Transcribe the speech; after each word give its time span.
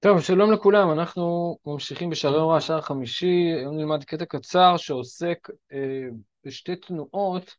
טוב, 0.00 0.20
שלום 0.20 0.52
לכולם, 0.52 0.92
אנחנו 0.92 1.56
ממשיכים 1.66 2.10
בשערי 2.10 2.40
הוראה, 2.40 2.60
שער 2.60 2.80
חמישי, 2.80 3.52
היום 3.58 3.76
נלמד 3.76 4.04
קטע 4.04 4.24
קצר 4.24 4.76
שעוסק 4.76 5.48
אה, 5.72 6.06
בשתי 6.44 6.76
תנועות 6.76 7.54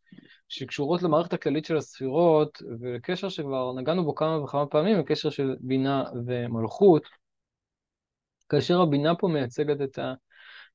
שקשורות 0.47 1.04
למערכת 1.04 1.34
הכללית 1.34 1.65
של 1.65 1.78
הספירות, 1.78 2.62
ולקשר 2.79 3.29
שכבר 3.29 3.73
נגענו 3.73 4.04
בו 4.04 4.15
כמה 4.15 4.44
וכמה 4.44 4.65
פעמים, 4.65 5.00
לקשר 5.00 5.29
של 5.29 5.55
בינה 5.60 6.04
ומלכות, 6.26 7.04
כאשר 8.50 8.82
הבינה 8.82 9.16
פה 9.16 9.28
מייצגת 9.28 9.82
את 9.82 10.00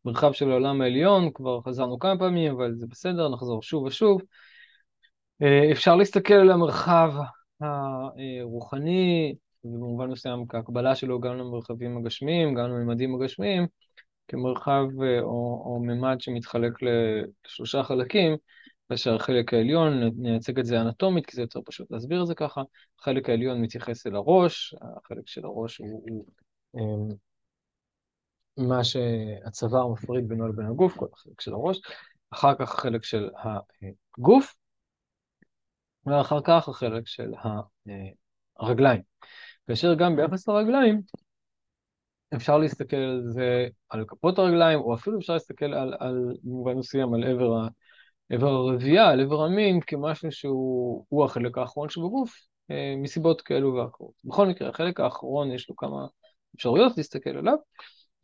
המרחב 0.05 0.33
של 0.33 0.51
העולם 0.51 0.81
העליון, 0.81 1.31
כבר 1.35 1.61
חזרנו 1.63 1.99
כמה 1.99 2.19
פעמים, 2.19 2.53
אבל 2.53 2.75
זה 2.75 2.87
בסדר, 2.87 3.29
נחזור 3.29 3.63
שוב 3.63 3.85
ושוב. 3.85 4.23
אה, 5.43 5.73
אפשר 5.73 5.97
להסתכל 5.97 6.35
על 6.35 6.51
המרחב 6.51 7.13
הרוחני, 7.61 9.35
ובמובן 9.65 10.11
מסוים 10.11 10.47
כהקבלה 10.49 10.95
שלו 10.95 11.21
גם 11.21 11.37
למרחבים 11.37 11.99
הגשמיים, 11.99 12.55
גם 12.55 12.65
לממדים 12.65 13.15
הגשמיים, 13.15 13.67
כמרחב 14.29 14.85
אה, 15.03 15.21
או, 15.21 15.63
או 15.67 15.81
ממד 15.83 16.21
שמתחלק 16.21 16.73
לשלושה 16.83 17.83
חלקים, 17.83 18.37
כאשר 18.89 19.15
החלק 19.15 19.55
העליון, 19.55 20.11
נייצג 20.17 20.59
את 20.59 20.67
זה 20.67 20.81
אנטומית, 20.81 21.27
כי 21.27 21.37
זה 21.37 21.43
יותר 21.43 21.61
פשוט 21.65 21.91
להסביר 21.91 22.23
את 22.23 22.27
זה 22.27 22.35
ככה, 22.35 22.63
החלק 22.99 23.29
העליון 23.29 23.63
מתייחס 23.63 24.07
אל 24.07 24.17
הראש, 24.17 24.75
החלק 24.99 25.27
של 25.27 25.45
הראש 25.45 25.79
הוא, 25.79 26.03
הוא 26.09 26.27
אה, 26.77 27.15
מה 28.67 28.85
שהצוואר 28.85 29.89
מפריד 29.89 30.29
בינו 30.29 30.49
לבין 30.49 30.67
הגוף, 30.67 30.97
כל 30.97 31.07
החלק 31.13 31.41
של 31.41 31.53
הראש, 31.53 31.81
אחר 32.31 32.55
כך 32.55 32.75
החלק 32.75 33.05
של 33.05 33.31
הגוף, 34.19 34.55
ואחר 36.07 36.41
כך 36.45 36.69
החלק 36.69 37.07
של 37.07 37.33
הרגליים. 38.59 39.03
כאשר 39.67 39.95
גם 39.95 40.17
ביחס 40.17 40.49
לרגליים, 40.49 41.01
אפשר 42.35 42.59
להסתכל 42.59 42.97
על 42.97 43.23
זה, 43.25 43.67
על 43.89 44.05
כפות 44.09 44.39
הרגליים, 44.39 44.81
או 44.81 44.95
אפילו 44.95 45.19
אפשר 45.19 45.33
להסתכל 45.33 45.75
על, 45.75 45.95
על 46.01 46.37
במובן 46.43 46.75
מסוים, 46.75 47.15
על 47.15 47.25
עבר, 47.25 47.57
ה, 47.57 47.69
עבר 48.31 48.49
הרבייה, 48.49 49.09
על 49.09 49.21
עבר 49.21 49.45
המין, 49.45 49.81
כמשהו 49.87 50.33
שהוא 50.33 51.25
החלק 51.25 51.59
האחרון 51.59 51.89
שבגוף, 51.89 52.35
אה, 52.71 52.95
מסיבות 52.97 53.41
כאלו 53.41 53.75
ואחרות. 53.75 54.13
בכל 54.25 54.47
מקרה, 54.47 54.69
החלק 54.69 55.01
האחרון 55.01 55.53
יש 55.53 55.69
לו 55.69 55.77
כמה 55.77 56.07
אפשרויות 56.57 56.97
להסתכל 56.97 57.31
עליו. 57.31 57.57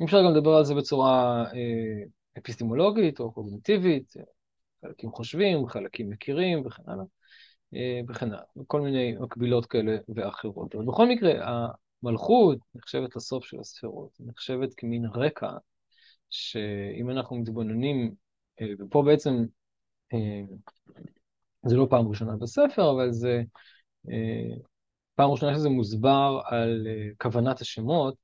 אפשר 0.05 0.23
גם 0.23 0.34
לדבר 0.37 0.51
על 0.51 0.65
זה 0.65 0.75
בצורה 0.75 1.45
אה, 1.45 2.05
אפיסטימולוגית 2.39 3.21
או 3.21 3.33
קוגניטיבית, 3.33 4.12
חלקים 4.84 5.11
חושבים, 5.12 5.69
חלקים 5.69 6.11
מכירים 6.11 6.67
וכן 6.67 6.83
הלאה. 6.87 7.05
אה, 7.75 8.01
וכן 8.09 8.27
הלאה, 8.27 8.43
כל 8.67 8.81
מיני 8.81 9.17
מקבילות 9.21 9.67
כאלה 9.67 9.97
ואחרות. 10.15 10.75
אבל 10.75 10.85
בכל 10.85 11.09
מקרה, 11.09 11.33
המלכות 12.03 12.59
נחשבת 12.75 13.17
לסוף 13.17 13.45
של 13.45 13.61
הספירות, 13.61 14.11
נחשבת 14.21 14.75
כמין 14.77 15.05
רקע, 15.15 15.51
שאם 16.31 17.11
אנחנו 17.11 17.37
מתבוננים, 17.37 18.15
אה, 18.61 18.67
ופה 18.79 19.03
בעצם, 19.03 19.45
אה, 20.13 20.41
זה 21.67 21.77
לא 21.77 21.87
פעם 21.91 22.09
ראשונה 22.09 22.37
בספר, 22.37 22.91
אבל 22.91 23.13
זה 23.13 23.43
פעם 25.15 25.31
ראשונה 25.31 25.55
שזה 25.55 25.69
מוסבר 25.69 26.41
על 26.45 26.87
כוונת 27.23 27.61
השמות, 27.61 28.15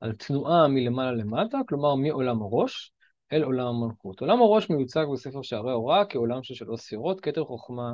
על 0.00 0.12
תנועה 0.12 0.68
מלמעלה 0.68 1.12
למטה, 1.12 1.58
כלומר 1.68 1.94
מעולם 1.94 2.42
הראש 2.42 2.92
אל 3.32 3.42
עולם 3.42 3.66
המלכות. 3.66 4.20
עולם 4.20 4.42
הראש 4.42 4.70
מיוצג 4.70 5.04
בספר 5.12 5.42
שערי 5.42 5.72
הוראה 5.72 6.04
כעולם 6.04 6.42
של 6.42 6.54
שלוש 6.54 6.80
ספירות, 6.80 7.20
כתר 7.20 7.44
חוכמה, 7.44 7.92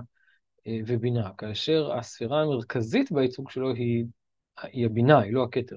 ובינה, 0.86 1.30
כאשר 1.38 1.92
הספירה 1.92 2.42
המרכזית 2.42 3.12
בייצוג 3.12 3.50
שלו 3.50 3.74
היא, 3.74 4.04
היא 4.62 4.86
הבינה, 4.86 5.18
היא 5.20 5.32
לא 5.32 5.44
הכתר. 5.44 5.76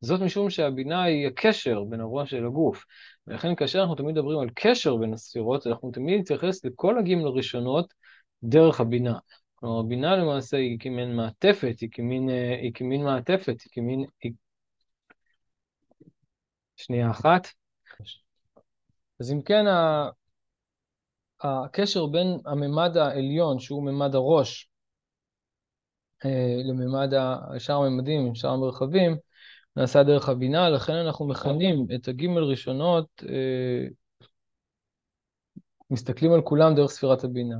זאת 0.00 0.20
משום 0.20 0.50
שהבינה 0.50 1.02
היא 1.02 1.26
הקשר 1.26 1.84
בין 1.84 2.00
הראש 2.00 2.30
של 2.30 2.46
הגוף. 2.46 2.84
ולכן 3.26 3.54
כאשר 3.54 3.80
אנחנו 3.80 3.94
תמיד 3.94 4.14
מדברים 4.14 4.38
על 4.38 4.48
קשר 4.54 4.96
בין 4.96 5.12
הספירות, 5.12 5.66
אנחנו 5.66 5.90
תמיד 5.90 6.20
נתייחס 6.20 6.64
לכל 6.64 6.98
הגימל 6.98 7.26
הראשונות 7.26 7.94
דרך 8.42 8.80
הבינה. 8.80 9.18
כלומר, 9.54 9.80
הבינה 9.80 10.16
למעשה 10.16 10.56
היא 10.56 10.78
כמין 10.80 11.16
מעטפת, 11.16 11.80
היא 11.80 11.88
כמין, 11.92 12.30
אה, 12.30 12.56
היא 12.62 12.72
כמין 12.74 13.04
מעטפת, 13.04 13.60
היא 13.60 13.70
כמין... 13.72 14.04
היא... 14.22 14.32
שנייה 16.76 17.10
אחת. 17.10 17.48
אז 19.20 19.32
אם 19.32 19.42
כן, 19.42 19.64
הקשר 21.44 22.06
בין 22.06 22.38
הממד 22.46 22.96
העליון, 22.96 23.58
שהוא 23.58 23.82
ממד 23.82 24.14
הראש, 24.14 24.70
אה, 26.24 26.62
לממד 26.64 27.12
שאר 27.58 27.76
הממדים, 27.76 28.34
שאר 28.34 28.50
המרחבים, 28.50 29.16
נעשה 29.76 30.02
דרך 30.02 30.28
הבינה, 30.28 30.70
לכן 30.70 30.92
אנחנו 30.92 31.28
מכנים 31.28 31.86
את 31.94 32.08
הגימל 32.08 32.42
ראשונות, 32.42 33.06
אה, 33.28 33.86
מסתכלים 35.90 36.32
על 36.32 36.42
כולם 36.42 36.74
דרך 36.74 36.90
ספירת 36.90 37.24
הבינה. 37.24 37.56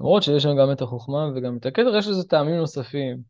למרות 0.00 0.22
שיש 0.22 0.42
שם 0.42 0.56
גם 0.56 0.72
את 0.72 0.82
החוכמה 0.82 1.30
וגם 1.34 1.56
את 1.56 1.66
הכתר, 1.66 1.96
יש 1.96 2.08
לזה 2.08 2.28
טעמים 2.28 2.54
נוספים. 2.54 3.22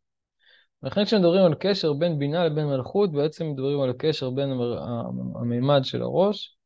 לכן 0.83 1.05
כשמדברים 1.05 1.45
על 1.45 1.55
קשר 1.55 1.93
בין 1.93 2.19
בינה 2.19 2.45
לבין 2.45 2.67
מלכות, 2.67 3.13
בעצם 3.13 3.51
מדברים 3.51 3.81
על 3.81 3.91
הקשר 3.91 4.31
בין 4.31 4.51
הממד 5.35 5.81
של 5.85 6.03
הראש 6.03 6.57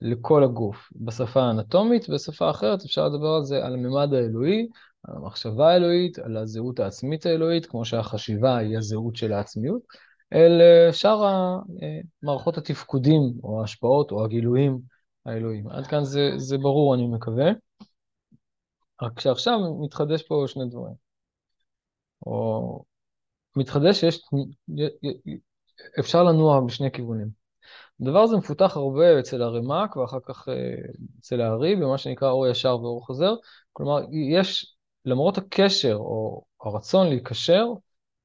לכל 0.00 0.44
הגוף. 0.44 0.90
בשפה 0.96 1.42
האנטומית, 1.42 2.08
בשפה 2.08 2.50
אחרת 2.50 2.84
אפשר 2.84 3.08
לדבר 3.08 3.28
על 3.28 3.44
זה, 3.44 3.66
על 3.66 3.74
הממד 3.74 4.14
האלוהי, 4.14 4.68
על 5.02 5.14
המחשבה 5.16 5.72
האלוהית, 5.72 6.18
על 6.18 6.36
הזהות 6.36 6.80
העצמית 6.80 7.26
האלוהית, 7.26 7.66
כמו 7.66 7.84
שהחשיבה 7.84 8.56
היא 8.56 8.78
הזהות 8.78 9.16
של 9.16 9.32
העצמיות, 9.32 9.82
אל 10.32 10.60
אה, 10.60 10.92
שאר 10.92 11.56
מערכות 12.22 12.58
התפקודים, 12.58 13.32
או 13.42 13.60
ההשפעות, 13.60 14.10
או 14.10 14.24
הגילויים 14.24 14.78
האלוהים. 15.26 15.68
עד 15.68 15.86
כאן 15.86 16.04
זה, 16.04 16.30
זה 16.36 16.58
ברור, 16.58 16.94
אני 16.94 17.06
מקווה. 17.06 17.50
רק 19.02 19.20
שעכשיו 19.20 19.58
מתחדש 19.84 20.22
פה 20.22 20.44
שני 20.46 20.64
דברים. 20.70 20.94
או 22.26 22.82
מתחדש 23.56 24.00
שיש, 24.00 24.22
אפשר 26.00 26.22
לנוע 26.22 26.60
בשני 26.66 26.90
כיוונים. 26.90 27.45
הדבר 28.00 28.18
הזה 28.18 28.36
מפותח 28.36 28.76
הרבה 28.76 29.20
אצל 29.20 29.42
הרמ"ק 29.42 29.96
ואחר 29.96 30.18
כך 30.26 30.48
אה, 30.48 30.54
אצל 31.20 31.40
הארי, 31.40 31.76
במה 31.76 31.98
שנקרא 31.98 32.30
אור 32.30 32.46
ישר 32.46 32.78
ואור 32.82 33.06
חוזר. 33.06 33.34
כלומר, 33.72 34.00
יש, 34.32 34.76
למרות 35.04 35.38
הקשר 35.38 35.94
או 35.94 36.44
הרצון 36.62 37.06
להיקשר, 37.06 37.66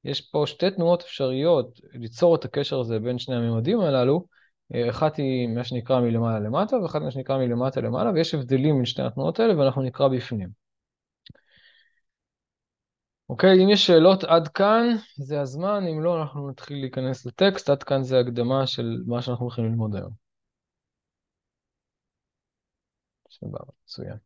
יש 0.04 0.20
פה 0.20 0.44
שתי 0.46 0.70
תנועות 0.70 1.02
אפשריות 1.02 1.80
ליצור 1.92 2.34
את 2.34 2.44
הקשר 2.44 2.80
הזה 2.80 2.98
בין 2.98 3.18
שני 3.18 3.36
הממדים 3.36 3.80
הללו. 3.80 4.26
אה, 4.74 4.90
אחת 4.90 5.16
היא 5.16 5.48
מה 5.48 5.64
שנקרא 5.64 6.00
מלמעלה 6.00 6.40
למטה, 6.40 6.76
ואחת 6.76 7.02
מה 7.02 7.10
שנקרא 7.10 7.38
מלמטה 7.38 7.80
למעלה, 7.80 8.10
ויש 8.10 8.34
הבדלים 8.34 8.76
בין 8.76 8.84
שתי 8.84 9.02
התנועות 9.02 9.40
האלה, 9.40 9.58
ואנחנו 9.58 9.82
נקרא 9.82 10.08
בפנים. 10.08 10.61
אוקיי, 13.32 13.64
אם 13.64 13.68
יש 13.70 13.86
שאלות 13.86 14.24
עד 14.24 14.48
כאן, 14.48 14.86
זה 15.16 15.40
הזמן, 15.40 15.84
אם 15.92 16.02
לא, 16.02 16.22
אנחנו 16.22 16.50
נתחיל 16.50 16.80
להיכנס 16.80 17.26
לטקסט, 17.26 17.70
עד 17.70 17.82
כאן 17.82 18.02
זה 18.02 18.20
הקדמה 18.20 18.66
של 18.66 19.02
מה 19.06 19.22
שאנחנו 19.22 19.44
הולכים 19.44 19.64
ללמוד 19.64 19.96
היום. 19.96 20.12
סבבה, 23.30 23.58
מצוין. 23.84 24.16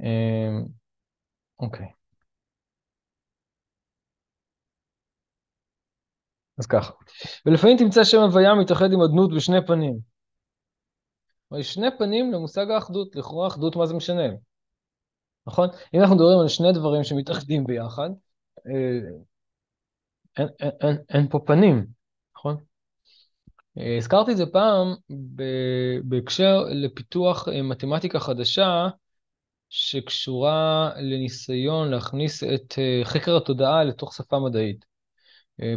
אמ, 0.00 0.66
אוקיי. 1.58 1.86
אז 6.58 6.66
ככה, 6.66 6.92
ולפעמים 7.46 7.76
תמצא 7.78 8.04
שם 8.04 8.18
הוויה 8.18 8.54
מתאחד 8.54 8.92
עם 8.92 9.00
אדנות 9.02 9.30
בשני 9.36 9.66
פנים. 9.66 9.98
יש 11.58 11.74
שני 11.74 11.86
פנים 11.98 12.32
למושג 12.32 12.70
האחדות, 12.70 13.16
לכאורה 13.16 13.48
אחדות, 13.48 13.76
מה 13.76 13.86
זה 13.86 13.94
משנה? 13.94 14.49
נכון? 15.46 15.68
אם 15.94 16.00
אנחנו 16.00 16.16
מדברים 16.16 16.38
על 16.38 16.48
שני 16.48 16.72
דברים 16.72 17.04
שמתאחדים 17.04 17.64
ביחד, 17.64 18.10
אה, 18.66 19.00
אין, 20.38 20.48
אין, 20.60 20.70
אין, 20.80 20.96
אין 21.08 21.28
פה 21.28 21.38
פנים, 21.46 21.86
נכון? 22.36 22.56
אה, 23.78 23.96
הזכרתי 23.96 24.32
את 24.32 24.36
זה 24.36 24.46
פעם 24.46 24.94
בהקשר 26.04 26.64
לפיתוח 26.70 27.48
אה, 27.48 27.62
מתמטיקה 27.62 28.20
חדשה 28.20 28.88
שקשורה 29.68 30.90
לניסיון 30.96 31.90
להכניס 31.90 32.44
את 32.44 32.74
חקר 33.04 33.36
התודעה 33.36 33.84
לתוך 33.84 34.14
שפה 34.14 34.38
מדעית. 34.38 34.90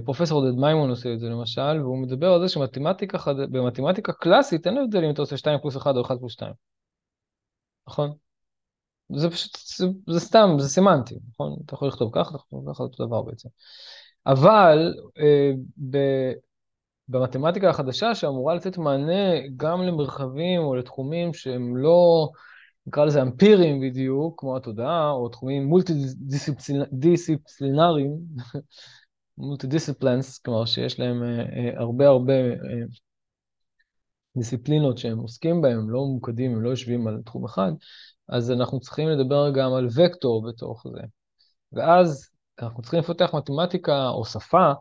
פרופסור 0.05 0.41
עודד 0.41 0.57
מימון 0.57 0.89
עושה 0.89 1.13
את 1.13 1.19
זה 1.19 1.29
למשל, 1.29 1.81
והוא 1.81 1.97
מדבר 1.97 2.33
על 2.33 2.41
זה 2.41 2.49
שבמתמטיקה 2.49 4.13
קלאסית 4.13 4.67
אין 4.67 4.77
הבדל 4.77 5.03
אם 5.03 5.11
אתה 5.11 5.21
עושה 5.21 5.37
2 5.37 5.59
פלוס 5.59 5.77
1 5.77 5.95
או 5.95 6.01
1 6.01 6.17
פלוס 6.19 6.33
2. 6.33 6.53
נכון? 7.87 8.13
זה 9.15 9.29
פשוט, 9.29 9.57
זה, 9.77 9.87
זה 10.09 10.19
סתם, 10.19 10.55
זה 10.59 10.69
סמנטי, 10.69 11.15
נכון? 11.29 11.55
אתה 11.65 11.73
יכול 11.73 11.87
לכתוב 11.87 12.11
ככה, 12.13 12.29
אתה 12.29 12.35
יכול 12.35 12.59
לכתוב 12.59 12.73
ככה, 12.73 12.83
אותו 12.83 13.05
דבר 13.05 13.21
בעצם. 13.21 13.49
אבל 14.25 14.93
אה, 15.19 15.51
ב, 15.89 15.97
במתמטיקה 17.07 17.69
החדשה, 17.69 18.15
שאמורה 18.15 18.55
לתת 18.55 18.77
מענה 18.77 19.47
גם 19.57 19.81
למרחבים 19.81 20.61
או 20.61 20.75
לתחומים 20.75 21.33
שהם 21.33 21.77
לא, 21.77 22.29
נקרא 22.87 23.05
לזה 23.05 23.21
אמפיריים 23.21 23.81
בדיוק, 23.81 24.39
כמו 24.39 24.57
התודעה, 24.57 25.11
או 25.11 25.29
תחומים 25.29 25.65
מולטי-דיסציפלינריים, 25.65 28.11
מולטי-דיסציפלנס, 29.37 30.37
כלומר 30.37 30.65
שיש 30.65 30.99
להם 30.99 31.23
הרבה 31.77 32.07
הרבה 32.07 32.33
דיסציפלינות 34.37 34.97
שהם 34.97 35.17
עוסקים 35.17 35.61
בהם, 35.61 35.79
הם 35.79 35.89
לא 35.89 35.99
ממוקדים, 35.99 36.51
הם 36.51 36.61
לא 36.61 36.69
יושבים 36.69 37.07
על 37.07 37.21
תחום 37.25 37.45
אחד, 37.45 37.71
אז 38.29 38.51
אנחנו 38.51 38.79
צריכים 38.79 39.09
לדבר 39.09 39.51
גם 39.55 39.73
על 39.73 39.87
וקטור 39.95 40.47
בתוך 40.47 40.83
זה. 40.91 41.01
ואז 41.71 42.29
אנחנו 42.61 42.81
צריכים 42.81 42.99
לפתח 42.99 43.33
מתמטיקה 43.33 44.09
או 44.09 44.25
שפה 44.25 44.71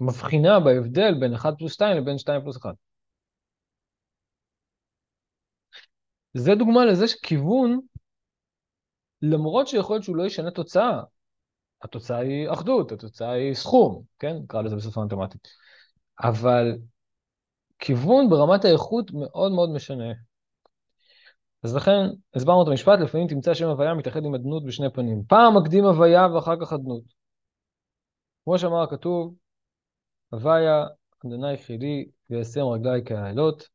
שמבחינה 0.00 0.60
בהבדל 0.60 1.14
בין 1.20 1.34
1 1.34 1.54
פלוס 1.58 1.72
2 1.72 1.96
לבין 1.96 2.18
2 2.18 2.42
פלוס 2.42 2.56
1. 2.56 2.74
זה 6.34 6.54
דוגמה 6.54 6.84
לזה 6.84 7.08
שכיוון, 7.08 7.80
למרות 9.22 9.68
שיכול 9.68 9.96
להיות 9.96 10.04
שהוא 10.04 10.16
לא 10.16 10.26
ישנה 10.26 10.50
תוצאה, 10.50 11.02
התוצאה 11.82 12.18
היא 12.18 12.50
אחדות, 12.50 12.92
התוצאה 12.92 13.30
היא 13.30 13.54
סכום, 13.54 14.02
כן? 14.18 14.36
נקרא 14.36 14.62
לזה 14.62 14.76
בשפה 14.76 15.04
מתמטית. 15.04 15.48
אבל 16.22 16.78
כיוון 17.78 18.30
ברמת 18.30 18.64
האיכות 18.64 19.10
מאוד 19.10 19.52
מאוד 19.52 19.70
משנה. 19.70 20.12
אז 21.62 21.76
לכן 21.76 22.06
הסברנו 22.34 22.62
את 22.62 22.68
המשפט, 22.68 22.98
לפעמים 22.98 23.28
תמצא 23.28 23.54
שם 23.54 23.68
הוויה 23.68 23.94
מתאחד 23.94 24.24
עם 24.24 24.34
אדנות 24.34 24.64
בשני 24.64 24.90
פנים. 24.90 25.22
פעם 25.28 25.56
מקדים 25.56 25.84
הוויה 25.84 26.26
ואחר 26.34 26.54
כך 26.60 26.72
אדנות. 26.72 27.02
כמו 28.44 28.58
שאמר 28.58 28.82
הכתוב, 28.82 29.34
הוויה, 30.30 30.86
אדוני 31.26 31.58
חילי 31.58 32.08
וישם 32.30 32.60
רגלי 32.60 33.04
כאלות, 33.04 33.68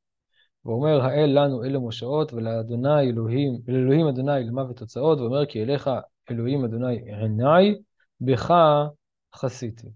ואומר 0.66 1.02
האל 1.02 1.30
לנו 1.40 1.64
אלה 1.64 1.80
מושעות, 1.80 2.34
ולאדוני 2.34 3.02
אלוהים, 3.02 3.58
ולאלוהים 3.66 4.08
אדוני 4.08 4.44
למוות 4.44 4.78
תוצאות, 4.78 5.20
ואומר 5.20 5.46
כי 5.46 5.64
אליך 5.64 5.90
אלוהים 6.32 6.66
אדוני 6.66 6.96
עיניי, 6.96 7.76
בך 8.22 8.54
חסיתי. 9.36 9.88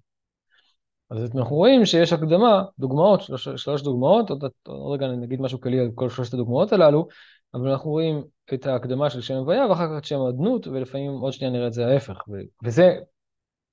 אז 1.11 1.35
אנחנו 1.35 1.55
רואים 1.55 1.85
שיש 1.85 2.13
הקדמה, 2.13 2.63
דוגמאות, 2.79 3.21
שלוש, 3.21 3.49
שלוש 3.49 3.81
דוגמאות, 3.81 4.29
עוד, 4.29 4.43
עוד 4.63 4.93
רגע 4.93 5.13
אגיד 5.23 5.41
משהו 5.41 5.61
כללי 5.61 5.79
על 5.79 5.91
כל 5.95 6.09
שלושת 6.09 6.33
הדוגמאות 6.33 6.73
הללו, 6.73 7.07
אבל 7.53 7.69
אנחנו 7.69 7.91
רואים 7.91 8.23
את 8.53 8.65
ההקדמה 8.65 9.09
של 9.09 9.21
שם 9.21 9.33
הוויה 9.33 9.65
ואחר 9.65 9.87
כך 9.87 9.97
את 9.97 10.05
שם 10.05 10.19
אדנות, 10.19 10.67
ולפעמים 10.67 11.11
עוד 11.11 11.33
שנייה 11.33 11.53
נראה 11.53 11.67
את 11.67 11.73
זה 11.73 11.87
ההפך. 11.87 12.19
וזה, 12.63 12.95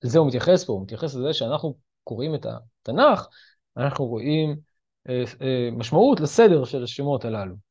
לזה 0.04 0.18
הוא 0.18 0.26
מתייחס 0.26 0.64
פה, 0.64 0.72
הוא 0.72 0.82
מתייחס 0.82 1.14
לזה 1.14 1.32
שאנחנו 1.32 1.74
קוראים 2.04 2.34
את 2.34 2.46
התנ"ך, 2.46 3.26
אנחנו 3.76 4.06
רואים 4.06 4.56
אה, 5.08 5.24
אה, 5.42 5.68
משמעות 5.72 6.20
לסדר 6.20 6.64
של 6.64 6.82
השמות 6.82 7.24
הללו. 7.24 7.67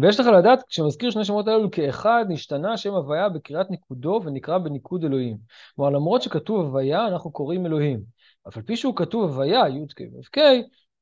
ויש 0.00 0.20
לך 0.20 0.26
לדעת, 0.26 0.62
כשמזכיר 0.68 1.10
שני 1.10 1.24
שמות 1.24 1.48
הללו 1.48 1.70
כאחד, 1.70 2.24
נשתנה 2.28 2.76
שם 2.76 2.94
הוויה 2.94 3.28
בקריאת 3.28 3.70
ניקודו 3.70 4.20
ונקרא 4.24 4.58
בניקוד 4.58 5.04
אלוהים. 5.04 5.36
כלומר, 5.76 5.90
למרות 5.90 6.22
שכתוב 6.22 6.66
הוויה, 6.66 7.06
אנחנו 7.06 7.30
קוראים 7.30 7.66
אלוהים. 7.66 8.02
אף 8.48 8.56
על 8.56 8.62
פי 8.62 8.76
שהוא 8.76 8.96
כתוב 8.96 9.30
הוויה, 9.30 9.68
י"ק 9.68 10.00
ו"ק, 10.00 10.38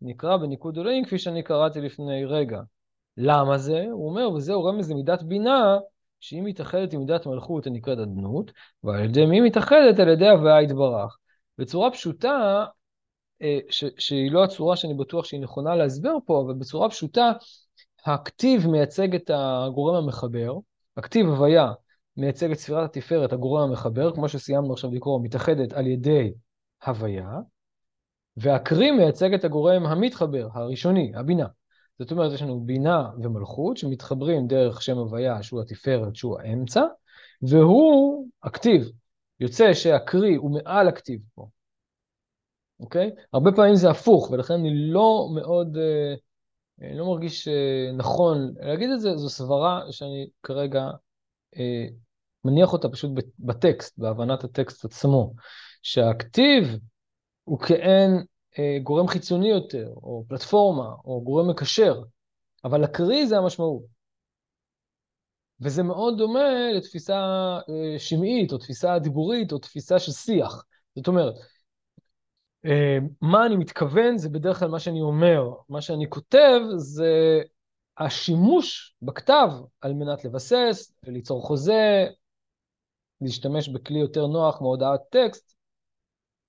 נקרא 0.03 0.37
בניקוד 0.37 0.79
אלוהים, 0.79 1.05
כפי 1.05 1.19
שאני 1.19 1.43
קראתי 1.43 1.81
לפני 1.81 2.25
רגע. 2.25 2.61
למה 3.17 3.59
זה? 3.59 3.85
הוא 3.91 4.09
אומר, 4.09 4.31
וזהו 4.31 4.65
רמז 4.65 4.91
למידת 4.91 5.23
בינה, 5.23 5.79
שהיא 6.21 6.43
מתאחדת 6.43 6.93
עם 6.93 7.01
מידת 7.01 7.27
מלכות 7.27 7.67
הנקראת 7.67 7.99
אדנות, 7.99 8.53
ועל 8.85 9.05
ידי 9.05 9.27
מי 9.27 9.41
מתאחדת? 9.41 10.01
על 10.01 10.09
ידי 10.09 10.29
הוויה 10.29 10.63
יתברך. 10.63 11.19
בצורה 11.59 11.91
פשוטה, 11.91 12.65
אה, 13.43 13.59
ש- 13.71 13.85
שהיא 13.99 14.33
לא 14.33 14.45
הצורה 14.45 14.77
שאני 14.77 14.95
בטוח 14.95 15.25
שהיא 15.25 15.41
נכונה 15.41 15.77
להסבר 15.77 16.15
פה, 16.27 16.43
אבל 16.47 16.55
בצורה 16.55 16.91
פשוטה, 16.91 17.33
הכתיב 18.05 18.67
מייצג 18.67 19.15
את 19.15 19.31
הגורם 19.35 20.05
המחבר, 20.05 20.53
הכתיב 20.97 21.27
הוויה 21.27 21.73
מייצג 22.17 22.51
את 22.51 22.59
ספירת 22.59 22.97
התפארת, 22.97 23.33
הגורם 23.33 23.69
המחבר, 23.69 24.15
כמו 24.15 24.29
שסיימנו 24.29 24.73
עכשיו 24.73 24.91
לקרוא, 24.95 25.21
מתאחדת 25.23 25.73
על 25.73 25.87
ידי 25.87 26.33
הוויה, 26.87 27.31
והקרי 28.37 28.91
מייצג 28.91 29.35
את 29.35 29.45
הגורם 29.45 29.87
המתחבר, 29.87 30.49
הראשוני, 30.53 31.13
הבינה. 31.15 31.47
זאת 31.99 32.11
אומרת, 32.11 32.33
יש 32.33 32.43
לנו 32.43 32.61
בינה 32.61 33.11
ומלכות 33.23 33.77
שמתחברים 33.77 34.47
דרך 34.47 34.83
שם 34.83 34.99
הוויה, 34.99 35.43
שהוא 35.43 35.61
התפארת, 35.61 36.17
שהוא 36.17 36.41
האמצע, 36.41 36.83
והוא 37.43 38.29
הכתיב. 38.43 38.91
יוצא 39.41 39.75
שהקרי 39.75 40.35
הוא 40.35 40.51
מעל 40.51 40.89
הכתיב 40.89 41.21
פה, 41.35 41.47
אוקיי? 42.81 43.11
הרבה 43.33 43.53
פעמים 43.53 43.75
זה 43.75 43.91
הפוך, 43.91 44.31
ולכן 44.31 44.55
אני 44.55 44.71
לא 44.75 45.29
מאוד... 45.35 45.77
uh, 45.77 46.28
אני 46.81 46.99
לא 46.99 47.07
מרגיש 47.07 47.49
אה, 47.49 47.93
נכון 47.97 48.55
להגיד 48.61 48.91
את 48.91 49.01
זה, 49.01 49.17
זו 49.17 49.29
סברה 49.31 49.83
שאני 49.91 50.29
כרגע 50.43 50.85
אה, 51.57 51.87
מניח 52.45 52.73
אותה 52.73 52.89
פשוט 52.89 53.11
בטקסט, 53.39 53.99
בהבנת 53.99 54.45
הטקסט 54.45 54.85
עצמו, 54.85 55.35
שהכתיב 55.83 56.79
הוא 57.45 57.59
כאין 57.61 58.25
אה, 58.59 58.79
גורם 58.83 59.09
חיצוני 59.09 59.49
יותר, 59.49 59.89
או 59.97 60.25
פלטפורמה, 60.29 60.89
או 61.05 61.23
גורם 61.25 61.51
מקשר, 61.51 62.03
אבל 62.65 62.85
הקריא 62.85 63.27
זה 63.27 63.39
המשמעות. 63.39 63.99
וזה 65.61 65.83
מאוד 65.83 66.19
דומה 66.19 66.73
לתפיסה 66.77 67.21
שמעית, 67.99 68.53
או 68.53 68.59
תפיסה 68.59 68.99
דיבורית, 68.99 69.53
או 69.53 69.59
תפיסה 69.59 69.99
של 69.99 70.13
שיח. 70.13 70.65
זאת 70.97 71.09
אומרת, 71.09 71.35
אה, 71.35 71.43
מה 73.23 73.47
אני 73.47 73.57
מתכוון 73.57 74.19
זה 74.19 74.29
בדרך 74.29 74.59
כלל 74.59 74.69
מה 74.69 74.79
שאני 74.79 75.01
אומר. 75.01 75.53
מה 75.69 75.81
שאני 75.81 76.11
כותב 76.11 76.61
זה 76.77 77.41
השימוש 77.99 78.97
בכתב 79.03 79.49
על 79.81 79.93
מנת 79.93 80.25
לבסס 80.25 80.95
וליצור 81.05 81.43
חוזה, 81.43 82.07
להשתמש 83.21 83.69
בכלי 83.69 83.99
יותר 83.99 84.27
נוח 84.27 84.61
מהודעת 84.61 85.01
טקסט, 85.11 85.55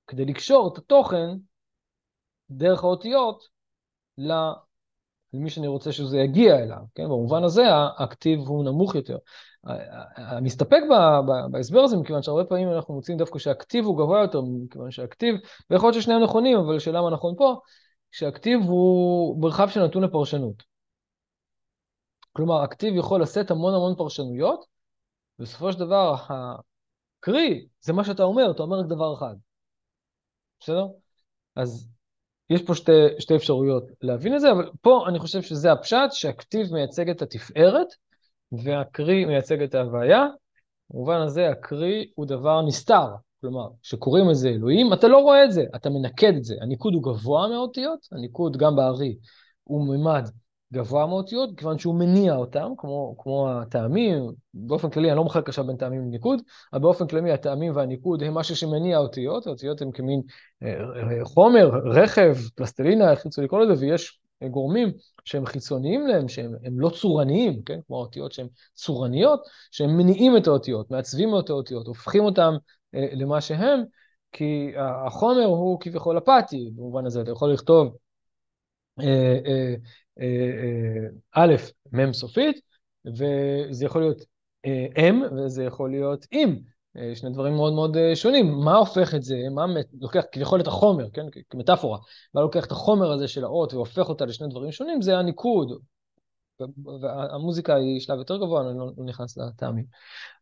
כדי 0.07 0.25
לקשור 0.25 0.73
את 0.73 0.77
התוכן 0.77 1.29
דרך 2.49 2.83
האותיות 2.83 3.47
למי 5.33 5.49
שאני 5.49 5.67
רוצה 5.67 5.91
שזה 5.91 6.17
יגיע 6.17 6.55
אליו, 6.55 6.81
כן? 6.95 7.03
במובן 7.03 7.43
הזה 7.43 7.63
הכתיב 7.97 8.39
הוא 8.39 8.65
נמוך 8.65 8.95
יותר. 8.95 9.17
מסתפק 10.41 10.81
בהסבר 11.51 11.79
הזה, 11.79 11.97
מכיוון 11.97 12.21
שהרבה 12.21 12.43
פעמים 12.43 12.71
אנחנו 12.71 12.93
מוצאים 12.93 13.17
דווקא 13.17 13.39
שהכתיב 13.39 13.85
הוא 13.85 13.97
גבוה 13.97 14.21
יותר, 14.21 14.41
מכיוון 14.41 14.91
שהכתיב, 14.91 15.35
ויכול 15.69 15.89
להיות 15.89 16.01
ששניהם 16.01 16.23
נכונים, 16.23 16.57
אבל 16.57 16.75
השאלה 16.75 17.01
מה 17.01 17.09
נכון 17.09 17.35
פה, 17.37 17.59
שהכתיב 18.11 18.61
הוא 18.61 19.41
מרחב 19.41 19.69
שנתון 19.69 20.03
לפרשנות. 20.03 20.63
כלומר, 22.33 22.61
הכתיב 22.61 22.95
יכול 22.95 23.21
לשאת 23.21 23.51
המון 23.51 23.73
המון 23.73 23.95
פרשנויות, 23.95 24.65
ובסופו 25.39 25.73
של 25.73 25.79
דבר, 25.79 26.15
הקרי, 27.19 27.67
זה 27.81 27.93
מה 27.93 28.03
שאתה 28.03 28.23
אומר, 28.23 28.51
אתה 28.51 28.63
אומר 28.63 28.79
רק 28.79 28.85
דבר 28.85 29.13
אחד. 29.17 29.35
בסדר? 30.59 30.87
אז 31.55 31.89
יש 32.49 32.61
פה 32.61 32.75
שתי, 32.75 32.91
שתי 33.19 33.35
אפשרויות 33.35 33.83
להבין 34.01 34.35
את 34.35 34.41
זה, 34.41 34.51
אבל 34.51 34.69
פה 34.81 35.05
אני 35.07 35.19
חושב 35.19 35.41
שזה 35.41 35.71
הפשט, 35.71 36.11
שהכתיב 36.11 36.73
מייצג 36.73 37.09
את 37.09 37.21
התפארת, 37.21 37.87
והקרי 38.51 39.25
מייצג 39.25 39.61
את 39.61 39.75
ההוויה. 39.75 40.25
במובן 40.89 41.21
הזה 41.21 41.49
הקרי 41.49 42.11
הוא 42.15 42.25
דבר 42.25 42.61
נסתר, 42.61 43.07
כלומר, 43.41 43.67
כשקוראים 43.81 44.29
לזה 44.29 44.49
אלוהים, 44.49 44.93
אתה 44.93 45.07
לא 45.07 45.17
רואה 45.17 45.45
את 45.45 45.51
זה, 45.51 45.63
אתה 45.75 45.89
מנקד 45.89 46.33
את 46.37 46.43
זה. 46.43 46.55
הניקוד 46.61 46.93
הוא 46.93 47.03
גבוה 47.03 47.47
מהאותיות, 47.47 48.07
הניקוד 48.11 48.57
גם 48.57 48.75
בארי 48.75 49.15
הוא 49.63 49.97
ממד 49.97 50.29
גבוה 50.73 51.05
מאותיות, 51.05 51.49
כיוון 51.57 51.79
שהוא 51.79 51.95
מניע 51.95 52.35
אותם, 52.35 52.71
כמו, 52.77 53.15
כמו 53.17 53.49
הטעמים, 53.49 54.31
באופן 54.53 54.89
כללי, 54.89 55.09
אני 55.09 55.17
לא 55.17 55.23
מחלק 55.23 55.47
עכשיו 55.49 55.67
בין 55.67 55.77
טעמים 55.77 56.01
לניקוד, 56.01 56.41
אבל 56.73 56.81
באופן 56.81 57.07
כללי 57.07 57.31
הטעמים 57.31 57.75
והניקוד 57.75 58.23
הם 58.23 58.33
משהו 58.33 58.55
שמניע 58.55 58.97
אותיות, 58.97 59.47
האותיות 59.47 59.81
הן 59.81 59.91
כמין 59.91 60.21
אה, 60.63 60.69
אה, 60.69 61.25
חומר, 61.25 61.69
רכב, 61.85 62.35
פלסטלינה, 62.55 63.11
איך 63.11 63.25
ירצו 63.25 63.41
לקרוא 63.41 63.59
לזה, 63.59 63.85
ויש 63.85 64.19
גורמים 64.51 64.91
שהם 65.25 65.45
חיצוניים 65.45 66.07
להם, 66.07 66.27
שהם 66.27 66.79
לא 66.79 66.89
צורניים, 66.89 67.61
כן? 67.63 67.79
כמו 67.87 67.97
האותיות 67.97 68.31
שהן 68.31 68.47
צורניות, 68.73 69.39
שהם 69.71 69.97
מניעים 69.97 70.37
את 70.37 70.47
האותיות, 70.47 70.91
מעצבים 70.91 71.29
את 71.39 71.49
האותיות, 71.49 71.87
הופכים 71.87 72.23
אותם 72.23 72.53
אה, 72.95 73.07
למה 73.11 73.41
שהם, 73.41 73.83
כי 74.31 74.71
החומר 74.77 75.45
הוא 75.45 75.79
כביכול 75.79 76.17
אפאתי, 76.17 76.71
במובן 76.75 77.05
הזה, 77.05 77.21
אתה 77.21 77.31
יכול 77.31 77.53
לכתוב 77.53 77.95
אה, 78.99 79.05
אה, 79.05 79.39
אה, 79.45 79.51
אה, 79.51 79.75
א', 81.35 81.55
מ' 81.93 82.13
סופית, 82.13 82.61
וזה 83.05 83.85
יכול 83.85 84.01
להיות 84.01 84.21
אה, 84.65 84.85
אם, 84.97 85.23
וזה 85.37 85.63
יכול 85.63 85.91
להיות 85.91 86.25
אם. 86.33 86.59
אה, 86.97 87.15
שני 87.15 87.29
דברים 87.29 87.53
מאוד 87.53 87.73
מאוד 87.73 87.97
אה, 87.97 88.15
שונים. 88.15 88.51
מה 88.51 88.75
הופך 88.77 89.15
את 89.15 89.23
זה? 89.23 89.35
מה 89.51 89.65
לוקח 90.01 90.23
כביכול 90.31 90.61
את 90.61 90.67
החומר, 90.67 91.09
כן? 91.13 91.25
כמטאפורה. 91.49 91.99
מה 92.33 92.41
לוקח 92.41 92.65
את 92.65 92.71
החומר 92.71 93.11
הזה 93.11 93.27
של 93.27 93.43
האות 93.43 93.73
והופך 93.73 94.09
אותה 94.09 94.25
לשני 94.25 94.47
דברים 94.47 94.71
שונים? 94.71 95.01
זה 95.01 95.17
הניקוד. 95.17 95.81
והמוזיקה 97.01 97.75
היא 97.75 97.99
שלב 97.99 98.17
יותר 98.17 98.37
גבוה, 98.37 98.69
אני 98.69 98.79
לא, 98.79 98.85
לא 98.97 99.05
נכנס 99.05 99.37
לטעמים. 99.37 99.85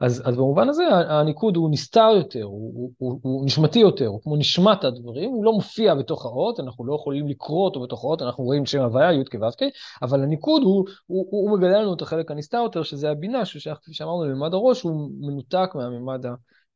אז, 0.02 0.24
אז 0.26 0.36
במובן 0.36 0.70
הזה 0.70 0.84
הניקוד 0.92 1.56
הוא 1.56 1.72
נסתר 1.72 2.10
יותר, 2.16 2.44
הוא, 2.44 2.74
הוא, 2.74 2.92
הוא, 2.98 3.20
הוא 3.24 3.46
נשמתי 3.46 3.80
יותר, 3.80 4.08
הוא 4.08 4.22
כמו 4.24 4.36
נשמת 4.36 4.84
הדברים, 4.84 5.30
הוא 5.30 5.46
לא 5.46 5.54
מופיע 5.54 5.96
בתוך 5.96 6.26
האות, 6.26 6.60
אנחנו 6.60 6.86
לא 6.86 6.96
יכולים 6.96 7.28
לקרוא 7.28 7.66
אותו 7.66 7.82
בתוך 7.82 8.04
האות, 8.04 8.22
אנחנו 8.22 8.44
רואים 8.44 8.66
שם 8.66 8.80
הוויה, 8.80 9.14
י' 9.14 9.26
כו' 9.26 9.48
כ', 9.58 9.64
אבל 10.02 10.24
הניקוד 10.24 10.64
הוא, 10.64 10.88
הוא, 11.06 11.28
הוא, 11.30 11.50
הוא 11.50 11.58
מגלה 11.58 11.82
לנו 11.82 11.94
את 11.94 12.02
החלק 12.02 12.32
הנסתר 12.32 12.58
יותר, 12.58 12.84
שזה 12.84 13.12
הבינה, 13.12 13.46
ששייך, 13.46 13.78
כפי 13.82 13.94
שאמרנו, 13.94 14.26
לממד 14.26 14.54
הראש, 14.54 14.82
הוא 14.82 15.10
מנותק 15.20 15.70
מהממד 15.76 16.26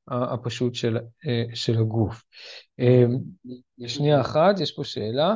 הפשוט 0.07 0.75
של, 0.75 0.97
של 1.53 1.79
הגוף. 1.79 2.23
שנייה 3.87 4.21
אחת, 4.21 4.59
יש 4.59 4.71
פה 4.71 4.83
שאלה. 4.83 5.35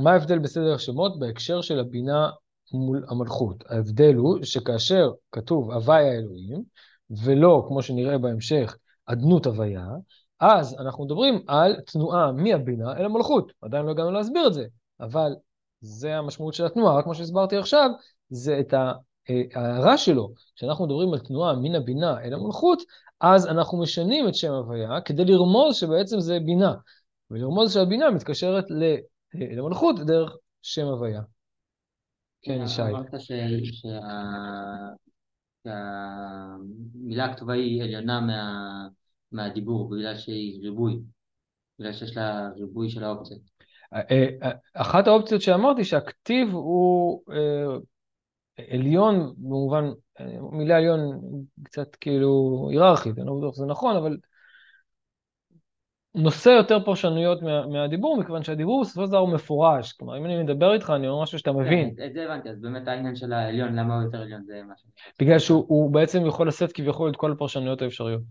מה 0.00 0.12
ההבדל 0.12 0.38
בסדר 0.38 0.74
השמות 0.74 1.18
בהקשר 1.18 1.60
של 1.60 1.78
הבינה 1.78 2.30
מול 2.72 3.04
המלכות? 3.08 3.64
ההבדל 3.68 4.14
הוא 4.14 4.38
שכאשר 4.42 5.10
כתוב 5.32 5.72
הווי 5.72 6.08
האלוהים, 6.08 6.62
ולא, 7.10 7.64
כמו 7.68 7.82
שנראה 7.82 8.18
בהמשך, 8.18 8.76
אדנות 9.06 9.46
הוויה, 9.46 9.86
אז 10.40 10.76
אנחנו 10.80 11.04
מדברים 11.04 11.40
על 11.46 11.76
תנועה 11.80 12.32
מהבינה 12.32 12.96
אל 12.96 13.04
המלכות. 13.04 13.52
עדיין 13.62 13.86
לא 13.86 13.90
הגענו 13.90 14.10
להסביר 14.10 14.46
את 14.46 14.54
זה, 14.54 14.66
אבל 15.00 15.32
זה 15.80 16.16
המשמעות 16.16 16.54
של 16.54 16.66
התנועה, 16.66 16.98
רק 16.98 17.04
כמו 17.04 17.14
שהסברתי 17.14 17.56
עכשיו, 17.56 17.90
זה 18.30 18.60
את 18.60 18.74
ההערה 18.74 19.98
שלו. 19.98 20.32
כשאנחנו 20.56 20.86
מדברים 20.86 21.12
על 21.12 21.18
תנועה 21.18 21.56
מן 21.56 21.74
הבינה 21.74 22.20
אל 22.20 22.34
המלכות, 22.34 22.82
אז 23.20 23.46
אנחנו 23.46 23.78
משנים 23.78 24.28
את 24.28 24.34
שם 24.34 24.52
הוויה 24.52 25.00
כדי 25.00 25.24
לרמוז 25.24 25.76
שבעצם 25.76 26.20
זה 26.20 26.38
בינה. 26.40 26.74
ולרמוז 27.30 27.74
שהבינה 27.74 28.10
מתקשרת 28.10 28.64
למלכות 29.40 29.96
דרך 30.06 30.36
שם 30.62 30.86
הוויה. 30.86 31.20
כן, 32.42 32.60
ישי. 32.64 32.82
אמרת 32.82 33.14
שהמילה 35.64 37.24
הכתובה 37.24 37.52
היא 37.52 37.82
עליונה 37.82 38.20
מהדיבור, 39.32 39.90
בגלל 39.90 40.16
שהיא 40.16 40.62
ריבוי, 40.62 41.00
בגלל 41.78 41.92
שיש 41.92 42.16
לה 42.16 42.48
ריבוי 42.56 42.90
של 42.90 43.04
האופציות. 43.04 43.40
אה, 43.94 44.00
אה, 44.42 44.50
אחת 44.74 45.06
האופציות 45.06 45.42
שאמרתי 45.42 45.84
שהכתיב 45.84 46.48
הוא 46.52 47.22
אה, 47.30 47.76
עליון 48.70 49.34
במובן, 49.36 49.84
מילה 50.52 50.76
עליון 50.76 51.20
קצת 51.62 51.96
כאילו 51.96 52.66
היררכית, 52.70 53.18
אני 53.18 53.26
לא 53.26 53.34
בטוח 53.38 53.54
שזה 53.54 53.66
נכון, 53.66 53.96
אבל 53.96 54.16
נושא 56.16 56.48
יותר 56.48 56.84
פרשנויות 56.84 57.42
מה, 57.42 57.66
מהדיבור, 57.66 58.16
מכיוון 58.16 58.42
שהדיבור 58.42 58.82
בסופו 58.82 59.04
של 59.04 59.08
דבר 59.08 59.18
הוא 59.18 59.28
מפורש. 59.28 59.92
כלומר, 59.92 60.18
אם 60.18 60.24
אני 60.24 60.42
מדבר 60.42 60.74
איתך, 60.74 60.92
אני 60.96 61.08
אומר 61.08 61.22
משהו 61.22 61.38
שאתה 61.38 61.50
כן, 61.50 61.56
מבין. 61.56 61.94
את 62.06 62.12
זה 62.14 62.24
הבנתי, 62.24 62.48
אז 62.48 62.60
באמת 62.60 62.88
העניין 62.88 63.16
של 63.16 63.32
העליון, 63.32 63.74
למה 63.74 63.94
הוא 63.94 64.02
יותר 64.02 64.20
עליון? 64.20 64.42
זה 64.44 64.60
משהו... 64.72 64.88
בגלל 65.20 65.38
שהוא 65.38 65.90
בעצם 65.90 66.26
יכול 66.26 66.48
לשאת 66.48 66.72
כביכול 66.72 67.10
את 67.10 67.16
כל 67.16 67.32
הפרשנויות 67.32 67.82
האפשריות. 67.82 68.22